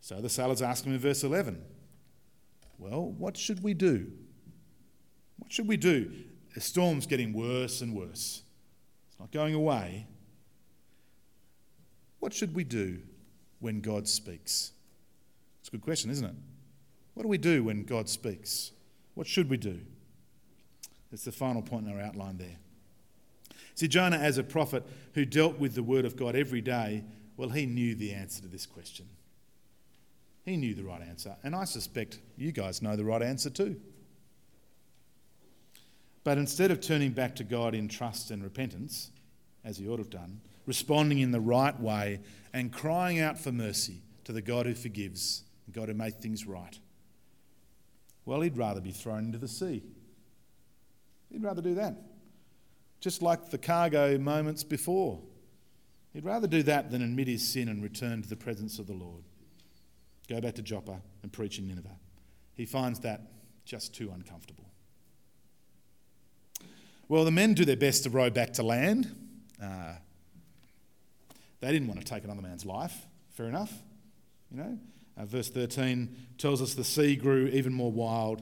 So 0.02 0.22
the 0.22 0.30
sailors 0.30 0.62
ask 0.62 0.84
him 0.86 0.94
in 0.94 1.00
verse 1.00 1.24
11, 1.24 1.62
Well, 2.78 3.14
what 3.18 3.38
should 3.38 3.64
we 3.64 3.74
do? 3.74 4.12
What 5.38 5.52
should 5.52 5.68
we 5.68 5.78
do? 5.78 6.12
The 6.54 6.62
storm's 6.62 7.06
getting 7.06 7.34
worse 7.34 7.82
and 7.82 7.94
worse. 7.94 8.44
It's 9.10 9.20
not 9.20 9.32
going 9.32 9.54
away. 9.54 10.08
What 12.20 12.34
should 12.34 12.56
we 12.56 12.64
do? 12.64 13.02
when 13.66 13.82
God 13.82 14.08
speaks? 14.08 14.74
It's 15.60 15.70
a 15.70 15.72
good 15.72 15.82
question, 15.82 16.12
isn't 16.12 16.26
it? 16.26 16.36
What 17.16 17.24
do 17.24 17.30
we 17.30 17.38
do 17.38 17.64
when 17.64 17.84
God 17.84 18.08
speaks? 18.08 18.72
What 19.16 19.26
should 19.26 19.50
we 19.50 19.58
do? 19.58 19.80
That's 21.10 21.26
the 21.26 21.32
final 21.32 21.62
point 21.62 21.88
in 21.88 21.94
our 21.94 22.02
outline 22.02 22.38
there. 22.38 22.58
See, 23.74 23.88
Jonah, 23.88 24.18
as 24.18 24.38
a 24.38 24.44
prophet 24.44 24.86
who 25.14 25.26
dealt 25.26 25.58
with 25.58 25.76
the 25.76 25.84
word 25.84 26.06
of 26.06 26.16
God 26.16 26.36
every 26.36 26.62
day, 26.62 27.04
well, 27.38 27.50
he 27.50 27.66
knew 27.66 27.96
the 27.96 28.14
answer 28.14 28.42
to 28.42 28.48
this 28.48 28.66
question. 28.66 29.08
He 30.44 30.58
knew 30.58 30.74
the 30.76 30.84
right 30.84 31.02
answer. 31.02 31.36
And 31.44 31.56
I 31.56 31.64
suspect 31.64 32.20
you 32.38 32.52
guys 32.52 32.82
know 32.82 32.96
the 32.96 33.04
right 33.04 33.22
answer 33.22 33.50
too. 33.50 33.78
But 36.24 36.38
instead 36.38 36.72
of 36.72 36.82
turning 36.82 37.12
back 37.12 37.36
to 37.38 37.44
God 37.44 37.76
in 37.76 37.88
trust 37.88 38.32
and 38.32 38.44
repentance, 38.44 39.12
as 39.64 39.78
he 39.78 39.88
ought 39.88 39.98
to 39.98 40.04
have 40.04 40.10
done, 40.10 40.42
responding 40.66 41.20
in 41.20 41.32
the 41.32 41.40
right 41.40 41.78
way 41.80 42.20
and 42.54 42.72
crying 42.72 43.20
out 43.20 43.38
for 43.38 43.52
mercy 43.52 44.02
to 44.24 44.32
the 44.32 44.42
God 44.42 44.66
who 44.66 44.74
forgives, 44.74 45.44
the 45.66 45.72
God 45.72 45.90
who 45.90 45.96
makes 45.96 46.18
things 46.18 46.46
right, 46.46 46.80
well, 48.26 48.42
he'd 48.42 48.58
rather 48.58 48.82
be 48.82 48.92
thrown 48.92 49.26
into 49.26 49.38
the 49.38 49.48
sea. 49.48 49.84
He'd 51.32 51.44
rather 51.44 51.62
do 51.62 51.76
that. 51.76 51.96
Just 53.00 53.22
like 53.22 53.52
the 53.52 53.58
cargo 53.58 54.18
moments 54.18 54.64
before. 54.64 55.22
He'd 56.14 56.26
rather 56.26 56.48
do 56.48 56.64
that 56.64 56.92
than 56.92 57.02
admit 57.02 57.28
his 57.28 57.48
sin 57.48 57.68
and 57.68 57.84
return 57.84 58.22
to 58.22 58.30
the 58.30 58.36
presence 58.36 58.80
of 58.80 58.88
the 58.88 58.94
Lord. 58.94 59.24
Go 60.28 60.42
back 60.42 60.56
to 60.56 60.62
Joppa 60.62 61.02
and 61.22 61.32
preach 61.32 61.60
in 61.60 61.68
Nineveh. 61.68 61.98
He 62.56 62.66
finds 62.66 63.02
that 63.02 63.22
just 63.66 63.94
too 63.94 64.12
uncomfortable. 64.14 64.66
Well, 67.08 67.26
the 67.26 67.32
men 67.32 67.54
do 67.54 67.66
their 67.66 67.76
best 67.76 68.04
to 68.04 68.10
row 68.10 68.30
back 68.30 68.54
to 68.54 68.64
land. 68.64 69.14
Uh, 69.62 69.94
they 71.60 71.72
didn't 71.72 71.88
want 71.88 72.00
to 72.00 72.06
take 72.06 72.24
another 72.24 72.42
man's 72.42 72.66
life. 72.66 73.06
Fair 73.32 73.48
enough. 73.48 73.72
You 74.50 74.58
know, 74.58 74.80
uh, 75.18 75.26
verse 75.26 75.50
13 75.50 76.16
tells 76.38 76.62
us 76.62 76.74
the 76.74 76.84
sea 76.84 77.16
grew 77.16 77.48
even 77.48 77.74
more 77.74 77.92
wild. 77.92 78.42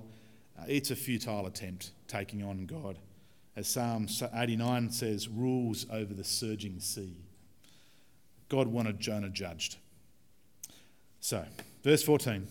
Uh, 0.59 0.65
it's 0.67 0.91
a 0.91 0.95
futile 0.95 1.45
attempt 1.45 1.91
taking 2.07 2.43
on 2.43 2.65
God. 2.65 2.99
As 3.55 3.67
Psalm 3.67 4.07
89 4.33 4.89
says, 4.89 5.27
rules 5.27 5.85
over 5.91 6.13
the 6.13 6.23
surging 6.23 6.79
sea. 6.79 7.15
God 8.49 8.67
wanted 8.67 8.99
Jonah 8.99 9.29
judged. 9.29 9.77
So, 11.19 11.45
verse 11.83 12.03
14. 12.03 12.47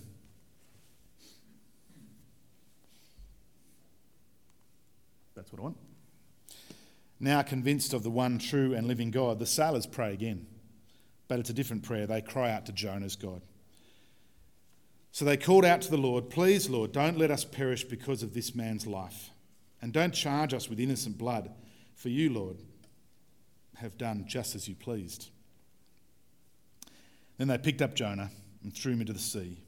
That's 5.35 5.53
what 5.53 5.61
I 5.61 5.63
want. 5.65 5.77
Now 7.19 7.43
convinced 7.43 7.95
of 7.95 8.03
the 8.03 8.11
one 8.11 8.39
true 8.39 8.75
and 8.75 8.87
living 8.87 9.11
God, 9.11 9.39
the 9.39 9.47
sailors 9.47 9.87
pray 9.87 10.13
again. 10.13 10.47
But 11.29 11.39
it's 11.39 11.51
a 11.51 11.55
different 11.55 11.83
prayer. 11.83 12.07
They 12.07 12.21
cry 12.21 12.51
out 12.51 12.67
to 12.67 12.73
Jonah's 12.73 13.17
God. 13.17 13.43
So 15.13 15.27
they 15.27 15.37
called 15.37 15.67
out 15.67 15.83
to 15.83 15.91
the 15.91 15.99
Lord, 15.99 16.31
Please, 16.31 16.71
Lord, 16.71 16.91
don't 16.91 17.19
let 17.19 17.31
us 17.31 17.45
perish 17.45 17.85
because 17.85 18.23
of 18.23 18.33
this 18.33 18.55
man's 18.55 18.87
life. 18.87 19.31
And 19.83 19.93
don't 19.93 20.15
charge 20.15 20.55
us 20.55 20.71
with 20.71 20.81
innocent 20.81 21.19
blood, 21.19 21.51
for 21.95 22.09
you, 22.09 22.33
Lord, 22.33 22.57
have 23.77 23.99
done 23.99 24.25
just 24.27 24.55
as 24.55 24.69
you 24.69 24.75
pleased. 24.75 25.29
Then 27.37 27.49
they 27.49 27.59
picked 27.59 27.83
up 27.83 27.95
Jonah 27.95 28.31
and 28.63 28.75
threw 28.75 28.93
him 28.93 29.01
into 29.01 29.13
the 29.13 29.19
sea, 29.19 29.59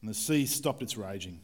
and 0.00 0.08
the 0.08 0.14
sea 0.14 0.46
stopped 0.46 0.82
its 0.82 0.96
raging. 0.96 1.40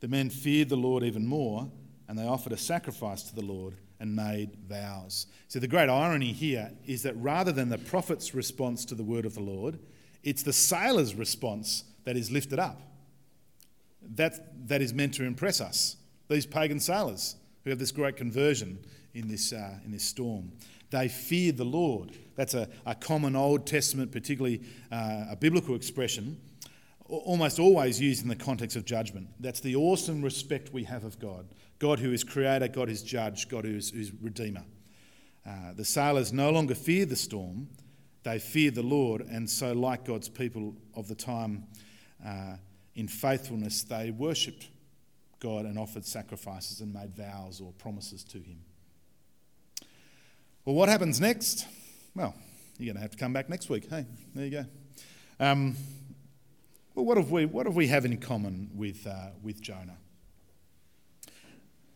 The 0.00 0.08
men 0.08 0.30
feared 0.30 0.68
the 0.68 0.76
Lord 0.76 1.04
even 1.04 1.26
more, 1.26 1.70
and 2.08 2.18
they 2.18 2.26
offered 2.26 2.52
a 2.52 2.56
sacrifice 2.56 3.22
to 3.24 3.34
the 3.34 3.44
Lord 3.44 3.74
and 4.00 4.16
made 4.16 4.56
vows. 4.66 5.26
So, 5.46 5.60
the 5.60 5.68
great 5.68 5.90
irony 5.90 6.32
here 6.32 6.72
is 6.86 7.02
that 7.02 7.16
rather 7.16 7.52
than 7.52 7.68
the 7.68 7.78
prophet's 7.78 8.34
response 8.34 8.84
to 8.86 8.94
the 8.94 9.04
word 9.04 9.26
of 9.26 9.34
the 9.34 9.42
Lord, 9.42 9.78
it's 10.22 10.42
the 10.42 10.52
sailor's 10.52 11.14
response 11.14 11.84
that 12.04 12.16
is 12.16 12.30
lifted 12.30 12.58
up. 12.58 12.80
That, 14.02 14.68
that 14.68 14.80
is 14.82 14.94
meant 14.94 15.14
to 15.14 15.24
impress 15.24 15.60
us, 15.60 15.96
these 16.28 16.46
pagan 16.46 16.80
sailors 16.80 17.36
who 17.64 17.70
have 17.70 17.78
this 17.78 17.92
great 17.92 18.16
conversion 18.16 18.78
in 19.14 19.28
this, 19.28 19.52
uh, 19.52 19.78
in 19.84 19.92
this 19.92 20.04
storm. 20.04 20.52
They 20.90 21.08
feared 21.08 21.56
the 21.56 21.64
Lord. 21.64 22.12
That's 22.36 22.54
a, 22.54 22.68
a 22.86 22.94
common 22.94 23.36
Old 23.36 23.66
Testament, 23.66 24.10
particularly 24.10 24.62
uh, 24.90 25.26
a 25.30 25.36
biblical 25.36 25.74
expression, 25.74 26.40
almost 27.04 27.58
always 27.58 28.00
used 28.00 28.22
in 28.22 28.28
the 28.28 28.36
context 28.36 28.76
of 28.76 28.84
judgment. 28.84 29.28
That's 29.40 29.60
the 29.60 29.76
awesome 29.76 30.22
respect 30.22 30.72
we 30.72 30.84
have 30.84 31.04
of 31.04 31.18
God 31.18 31.46
God 31.80 31.98
who 31.98 32.12
is 32.12 32.22
creator, 32.22 32.68
God 32.68 32.88
who 32.88 32.92
is 32.92 33.02
judge, 33.02 33.48
God 33.48 33.64
who 33.64 33.74
is, 33.74 33.90
who 33.90 34.00
is 34.00 34.12
redeemer. 34.20 34.62
Uh, 35.46 35.72
the 35.74 35.84
sailors 35.84 36.30
no 36.30 36.50
longer 36.50 36.74
fear 36.74 37.06
the 37.06 37.16
storm, 37.16 37.68
they 38.22 38.38
fear 38.38 38.70
the 38.70 38.82
Lord, 38.82 39.22
and 39.22 39.48
so, 39.48 39.72
like 39.72 40.04
God's 40.04 40.28
people 40.28 40.76
of 40.94 41.08
the 41.08 41.14
time, 41.14 41.64
uh, 42.24 42.56
in 42.94 43.08
faithfulness, 43.08 43.82
they 43.82 44.10
worshipped 44.10 44.68
God 45.38 45.64
and 45.64 45.78
offered 45.78 46.04
sacrifices 46.04 46.80
and 46.80 46.92
made 46.92 47.14
vows 47.16 47.60
or 47.60 47.72
promises 47.72 48.24
to 48.24 48.38
Him. 48.38 48.60
Well, 50.64 50.74
what 50.74 50.88
happens 50.88 51.20
next? 51.20 51.66
Well, 52.14 52.34
you're 52.78 52.92
going 52.92 52.96
to 52.96 53.02
have 53.02 53.12
to 53.12 53.16
come 53.16 53.32
back 53.32 53.48
next 53.48 53.68
week. 53.70 53.88
Hey, 53.88 54.04
there 54.34 54.44
you 54.44 54.50
go. 54.50 54.66
Um, 55.38 55.76
well, 56.94 57.04
what 57.04 57.16
have 57.16 57.30
we, 57.30 57.46
what 57.46 57.66
have, 57.66 57.74
we 57.74 57.86
have 57.86 58.04
in 58.04 58.18
common 58.18 58.70
with, 58.74 59.06
uh, 59.06 59.28
with 59.42 59.60
Jonah? 59.60 59.96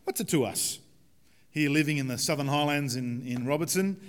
What's 0.03 0.21
it 0.21 0.29
to 0.29 0.45
us? 0.45 0.79
Here 1.51 1.69
living 1.69 1.97
in 1.97 2.07
the 2.07 2.17
Southern 2.17 2.47
Highlands 2.47 2.95
in, 2.95 3.25
in 3.25 3.45
Robertson, 3.45 3.99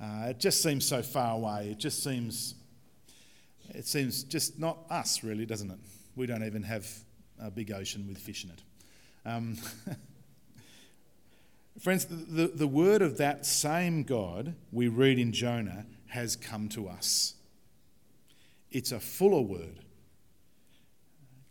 uh, 0.00 0.26
it 0.28 0.38
just 0.38 0.62
seems 0.62 0.86
so 0.86 1.02
far 1.02 1.36
away. 1.36 1.70
It 1.70 1.78
just 1.78 2.02
seems, 2.02 2.54
it 3.70 3.86
seems 3.86 4.24
just 4.24 4.58
not 4.58 4.78
us, 4.90 5.22
really, 5.24 5.46
doesn't 5.46 5.70
it? 5.70 5.78
We 6.16 6.26
don't 6.26 6.44
even 6.44 6.62
have 6.62 6.86
a 7.40 7.50
big 7.50 7.72
ocean 7.72 8.06
with 8.06 8.18
fish 8.18 8.44
in 8.44 8.50
it. 8.50 8.62
Um, 9.24 9.56
friends, 11.80 12.06
the, 12.06 12.48
the 12.48 12.66
word 12.66 13.02
of 13.02 13.18
that 13.18 13.46
same 13.46 14.02
God 14.02 14.54
we 14.70 14.88
read 14.88 15.18
in 15.18 15.32
Jonah 15.32 15.86
has 16.08 16.36
come 16.36 16.68
to 16.70 16.88
us. 16.88 17.34
It's 18.70 18.92
a 18.92 19.00
fuller 19.00 19.42
word. 19.42 19.80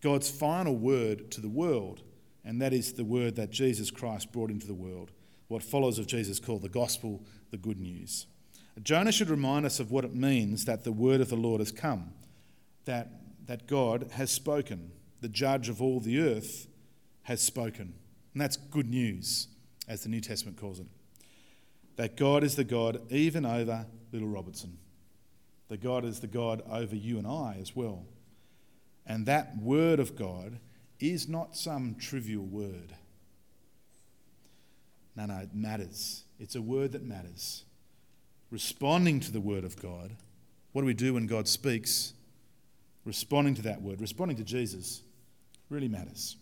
God's 0.02 0.30
final 0.30 0.76
word 0.76 1.30
to 1.32 1.42
the 1.42 1.50
world, 1.50 2.02
and 2.44 2.62
that 2.62 2.74
is 2.74 2.94
the 2.94 3.04
word 3.04 3.36
that 3.36 3.52
Jesus 3.52 3.92
Christ 3.92 4.32
brought 4.32 4.50
into 4.50 4.68
the 4.68 4.74
world, 4.74 5.12
what 5.48 5.64
followers 5.64 6.00
of 6.00 6.08
Jesus 6.08 6.40
call 6.40 6.58
the 6.60 6.70
gospel, 6.70 7.24
the 7.52 7.58
good 7.58 7.80
news. 7.80 8.26
Jonah 8.82 9.12
should 9.12 9.30
remind 9.30 9.66
us 9.66 9.80
of 9.80 9.92
what 9.92 10.06
it 10.06 10.16
means 10.16 10.66
that 10.66 10.84
the 10.84 10.92
word 10.92 11.22
of 11.22 11.30
the 11.30 11.36
Lord 11.36 11.60
has 11.60 11.72
come, 11.72 12.14
that, 12.86 13.10
that 13.46 13.68
God 13.68 14.10
has 14.14 14.32
spoken, 14.32 14.92
the 15.20 15.30
judge 15.30 15.70
of 15.70 15.82
all 15.82 16.00
the 16.00 16.20
earth 16.20 16.68
has 17.24 17.42
spoken. 17.42 17.94
And 18.34 18.42
that's 18.42 18.58
good 18.58 18.90
news, 18.90 19.48
as 19.88 20.04
the 20.04 20.10
New 20.10 20.22
Testament 20.22 20.58
calls 20.58 20.80
it. 20.80 20.88
That 21.98 22.16
God 22.16 22.44
is 22.44 22.56
the 22.56 22.64
God 22.64 23.02
even 23.12 23.46
over 23.46 23.86
little 24.12 24.30
Robertson. 24.30 24.78
That 25.68 25.82
God 25.82 26.06
is 26.06 26.20
the 26.20 26.28
God 26.28 26.64
over 26.70 26.96
you 26.96 27.18
and 27.18 27.28
I 27.28 27.58
as 27.60 27.76
well. 27.76 28.06
And 29.06 29.26
that 29.26 29.58
word 29.58 30.00
of 30.00 30.16
God 30.16 30.60
is 31.00 31.28
not 31.28 31.56
some 31.56 31.96
trivial 32.00 32.46
word. 32.46 32.94
No, 35.16 35.26
no, 35.26 35.38
it 35.40 35.54
matters. 35.54 36.24
It's 36.40 36.56
a 36.56 36.62
word 36.62 36.94
that 36.94 37.04
matters. 37.04 37.66
Responding 38.52 39.22
to 39.22 39.32
the 39.32 39.40
word 39.40 39.64
of 39.64 39.82
God, 39.82 40.12
what 40.74 40.82
do 40.82 40.86
we 40.86 40.94
do 40.94 41.14
when 41.14 41.26
God 41.26 41.48
speaks? 41.48 42.14
Responding 43.06 43.56
to 43.56 43.62
that 43.64 43.82
word, 43.82 44.00
responding 44.02 44.38
to 44.38 44.44
Jesus, 44.44 45.02
really 45.70 45.88
matters. 45.88 46.36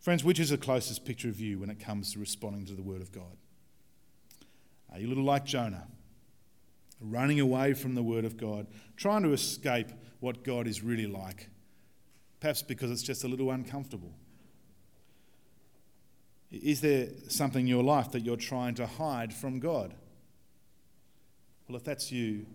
Friends, 0.00 0.22
which 0.22 0.38
is 0.38 0.50
the 0.50 0.58
closest 0.58 1.06
picture 1.06 1.30
of 1.30 1.40
you 1.40 1.60
when 1.60 1.70
it 1.70 1.80
comes 1.80 2.12
to 2.12 2.18
responding 2.18 2.66
to 2.66 2.74
the 2.74 2.82
Word 2.82 3.00
of 3.00 3.10
God? 3.10 3.38
Are 4.92 4.98
you 4.98 5.06
a 5.06 5.08
little 5.08 5.24
like 5.24 5.46
Jonah, 5.46 5.86
running 7.00 7.40
away 7.40 7.72
from 7.72 7.94
the 7.94 8.02
Word 8.02 8.26
of 8.26 8.36
God, 8.36 8.66
trying 8.96 9.22
to 9.22 9.32
escape 9.32 9.88
what 10.20 10.44
God 10.44 10.66
is 10.66 10.82
really 10.82 11.06
like? 11.06 11.48
Perhaps 12.38 12.60
because 12.60 12.90
it's 12.90 13.02
just 13.02 13.24
a 13.24 13.28
little 13.28 13.50
uncomfortable. 13.50 14.12
Is 16.50 16.82
there 16.82 17.08
something 17.28 17.62
in 17.62 17.66
your 17.66 17.82
life 17.82 18.12
that 18.12 18.20
you're 18.20 18.36
trying 18.36 18.74
to 18.74 18.86
hide 18.86 19.32
from 19.32 19.58
God? 19.58 19.94
Well, 21.68 21.76
if 21.76 21.84
that's 21.84 22.12
you, 22.12 22.46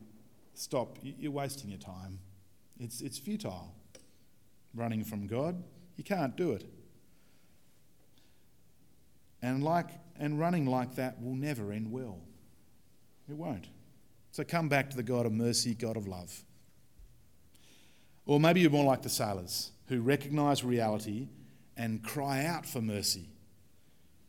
stop. 0.53 0.97
You're 1.01 1.31
wasting 1.31 1.69
your 1.69 1.79
time. 1.79 2.19
It's, 2.79 3.01
it's 3.01 3.17
futile. 3.17 3.73
Running 4.75 5.03
from 5.03 5.25
God, 5.25 5.63
you 5.95 6.03
can't 6.03 6.35
do 6.35 6.51
it. 6.51 6.63
And, 9.41 9.63
like, 9.63 9.87
and 10.19 10.39
running 10.39 10.65
like 10.65 10.95
that 10.95 11.21
will 11.21 11.33
never 11.33 11.71
end 11.71 11.91
well. 11.91 12.19
It 13.29 13.35
won't. 13.35 13.67
So 14.31 14.43
come 14.43 14.69
back 14.69 14.89
to 14.91 14.97
the 14.97 15.03
God 15.03 15.25
of 15.25 15.31
mercy, 15.31 15.73
God 15.73 15.97
of 15.97 16.07
love. 16.07 16.43
Or 18.25 18.39
maybe 18.39 18.61
you're 18.61 18.69
more 18.69 18.85
like 18.85 19.01
the 19.01 19.09
sailors 19.09 19.71
who 19.87 20.01
recognize 20.01 20.63
reality 20.63 21.29
and 21.75 22.03
cry 22.03 22.45
out 22.45 22.65
for 22.65 22.81
mercy 22.81 23.29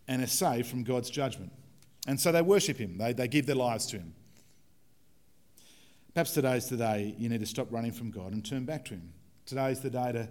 and 0.09 0.23
are 0.23 0.27
saved 0.27 0.69
from 0.69 0.85
God's 0.85 1.11
judgment. 1.11 1.53
And 2.07 2.19
so 2.19 2.33
they 2.33 2.41
worship 2.41 2.79
Him, 2.79 2.97
they, 2.97 3.13
they 3.13 3.29
give 3.29 3.47
their 3.47 3.57
lives 3.57 3.87
to 3.89 3.99
Him. 3.99 4.15
Perhaps 6.21 6.35
today's 6.35 6.69
the 6.69 6.77
day 6.77 7.15
you 7.17 7.31
need 7.31 7.41
to 7.41 7.47
stop 7.47 7.73
running 7.73 7.93
from 7.93 8.11
God 8.11 8.35
and 8.35 8.45
turn 8.45 8.67
back 8.67 8.85
to 8.85 8.91
Him. 8.91 9.11
Today's 9.47 9.81
the 9.81 9.89
day 9.89 10.13
to, 10.13 10.29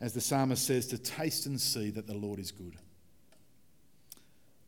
as 0.00 0.14
the 0.14 0.22
psalmist 0.22 0.66
says, 0.66 0.86
to 0.86 0.96
taste 0.96 1.44
and 1.44 1.60
see 1.60 1.90
that 1.90 2.06
the 2.06 2.14
Lord 2.14 2.40
is 2.40 2.50
good. 2.50 2.76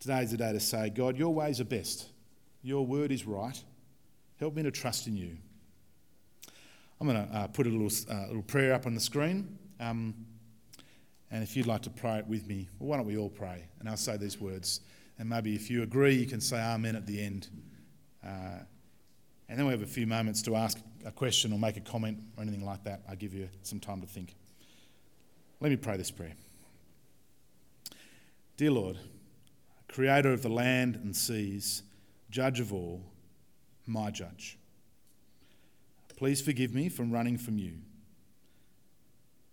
Today's 0.00 0.32
the 0.32 0.36
day 0.36 0.52
to 0.52 0.60
say, 0.60 0.90
God, 0.90 1.16
your 1.16 1.32
ways 1.32 1.62
are 1.62 1.64
best. 1.64 2.10
Your 2.62 2.84
word 2.84 3.10
is 3.10 3.26
right. 3.26 3.58
Help 4.38 4.54
me 4.54 4.62
to 4.62 4.70
trust 4.70 5.06
in 5.06 5.16
you. 5.16 5.34
I'm 7.00 7.06
going 7.06 7.26
to 7.26 7.34
uh, 7.34 7.46
put 7.46 7.66
a 7.66 7.70
little, 7.70 8.14
uh, 8.14 8.26
little 8.26 8.42
prayer 8.42 8.74
up 8.74 8.84
on 8.84 8.92
the 8.92 9.00
screen. 9.00 9.56
Um, 9.80 10.14
and 11.30 11.42
if 11.42 11.56
you'd 11.56 11.68
like 11.68 11.80
to 11.84 11.90
pray 11.90 12.18
it 12.18 12.26
with 12.26 12.46
me, 12.46 12.68
well, 12.78 12.90
why 12.90 12.96
don't 12.98 13.06
we 13.06 13.16
all 13.16 13.30
pray? 13.30 13.64
And 13.78 13.88
I'll 13.88 13.96
say 13.96 14.18
these 14.18 14.38
words. 14.38 14.82
And 15.18 15.26
maybe 15.26 15.54
if 15.54 15.70
you 15.70 15.84
agree, 15.84 16.16
you 16.16 16.26
can 16.26 16.42
say 16.42 16.60
Amen 16.60 16.96
at 16.96 17.06
the 17.06 17.18
end. 17.18 17.48
Uh, 18.22 18.58
and 19.50 19.58
then 19.58 19.66
we 19.66 19.72
have 19.72 19.82
a 19.82 19.86
few 19.86 20.06
moments 20.06 20.42
to 20.42 20.54
ask 20.54 20.78
a 21.04 21.10
question 21.10 21.52
or 21.52 21.58
make 21.58 21.76
a 21.76 21.80
comment 21.80 22.20
or 22.36 22.42
anything 22.44 22.64
like 22.64 22.84
that. 22.84 23.02
I'll 23.08 23.16
give 23.16 23.34
you 23.34 23.48
some 23.62 23.80
time 23.80 24.00
to 24.00 24.06
think. 24.06 24.36
Let 25.58 25.70
me 25.70 25.76
pray 25.76 25.96
this 25.96 26.12
prayer. 26.12 26.34
Dear 28.56 28.70
Lord, 28.70 28.96
creator 29.88 30.32
of 30.32 30.42
the 30.42 30.48
land 30.48 31.00
and 31.02 31.16
seas, 31.16 31.82
judge 32.30 32.60
of 32.60 32.72
all, 32.72 33.02
my 33.86 34.12
judge, 34.12 34.56
please 36.16 36.40
forgive 36.40 36.72
me 36.72 36.88
from 36.88 37.10
running 37.10 37.36
from 37.36 37.58
you. 37.58 37.72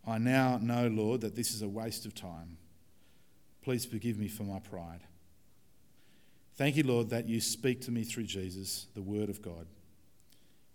I 0.06 0.20
now 0.20 0.60
know, 0.62 0.88
Lord, 0.90 1.22
that 1.22 1.36
this 1.36 1.56
is 1.56 1.64
a 1.64 1.68
waste 1.68 2.06
of 2.06 2.14
time. 2.14 2.58
Please 3.64 3.84
forgive 3.84 4.20
me 4.20 4.28
for 4.28 4.44
my 4.44 4.60
pride. 4.60 5.02
Thank 6.54 6.76
you, 6.76 6.84
Lord, 6.84 7.10
that 7.10 7.28
you 7.28 7.42
speak 7.42 7.82
to 7.82 7.92
me 7.92 8.04
through 8.04 8.26
Jesus, 8.26 8.86
the 8.94 9.02
Word 9.02 9.30
of 9.30 9.42
God. 9.42 9.66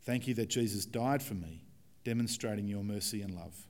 Thank 0.05 0.27
you 0.27 0.35
that 0.35 0.49
Jesus 0.49 0.85
died 0.85 1.23
for 1.23 1.35
me, 1.35 1.65
demonstrating 2.05 2.67
your 2.67 2.83
mercy 2.83 3.23
and 3.23 3.35
love. 3.35 3.67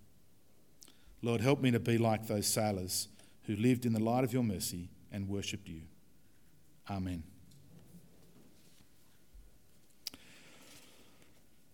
Lord, 1.21 1.41
help 1.41 1.61
me 1.61 1.71
to 1.71 1.81
be 1.81 1.99
like 1.99 2.27
those 2.27 2.47
sailors 2.47 3.09
who 3.45 3.55
lived 3.57 3.87
in 3.87 3.93
the 3.93 4.03
light 4.03 4.25
of 4.25 4.33
your 4.33 4.43
mercy 4.43 4.89
and 5.13 5.29
worshipped 5.29 5.69
you. 5.69 5.83
Amen. 6.91 7.23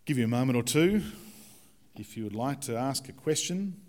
Give 0.04 0.18
you 0.18 0.24
a 0.24 0.28
moment 0.28 0.56
or 0.56 0.62
two 0.62 1.02
if 1.96 2.16
you 2.16 2.24
would 2.24 2.34
like 2.34 2.60
to 2.62 2.76
ask 2.76 3.08
a 3.08 3.12
question 3.12 3.80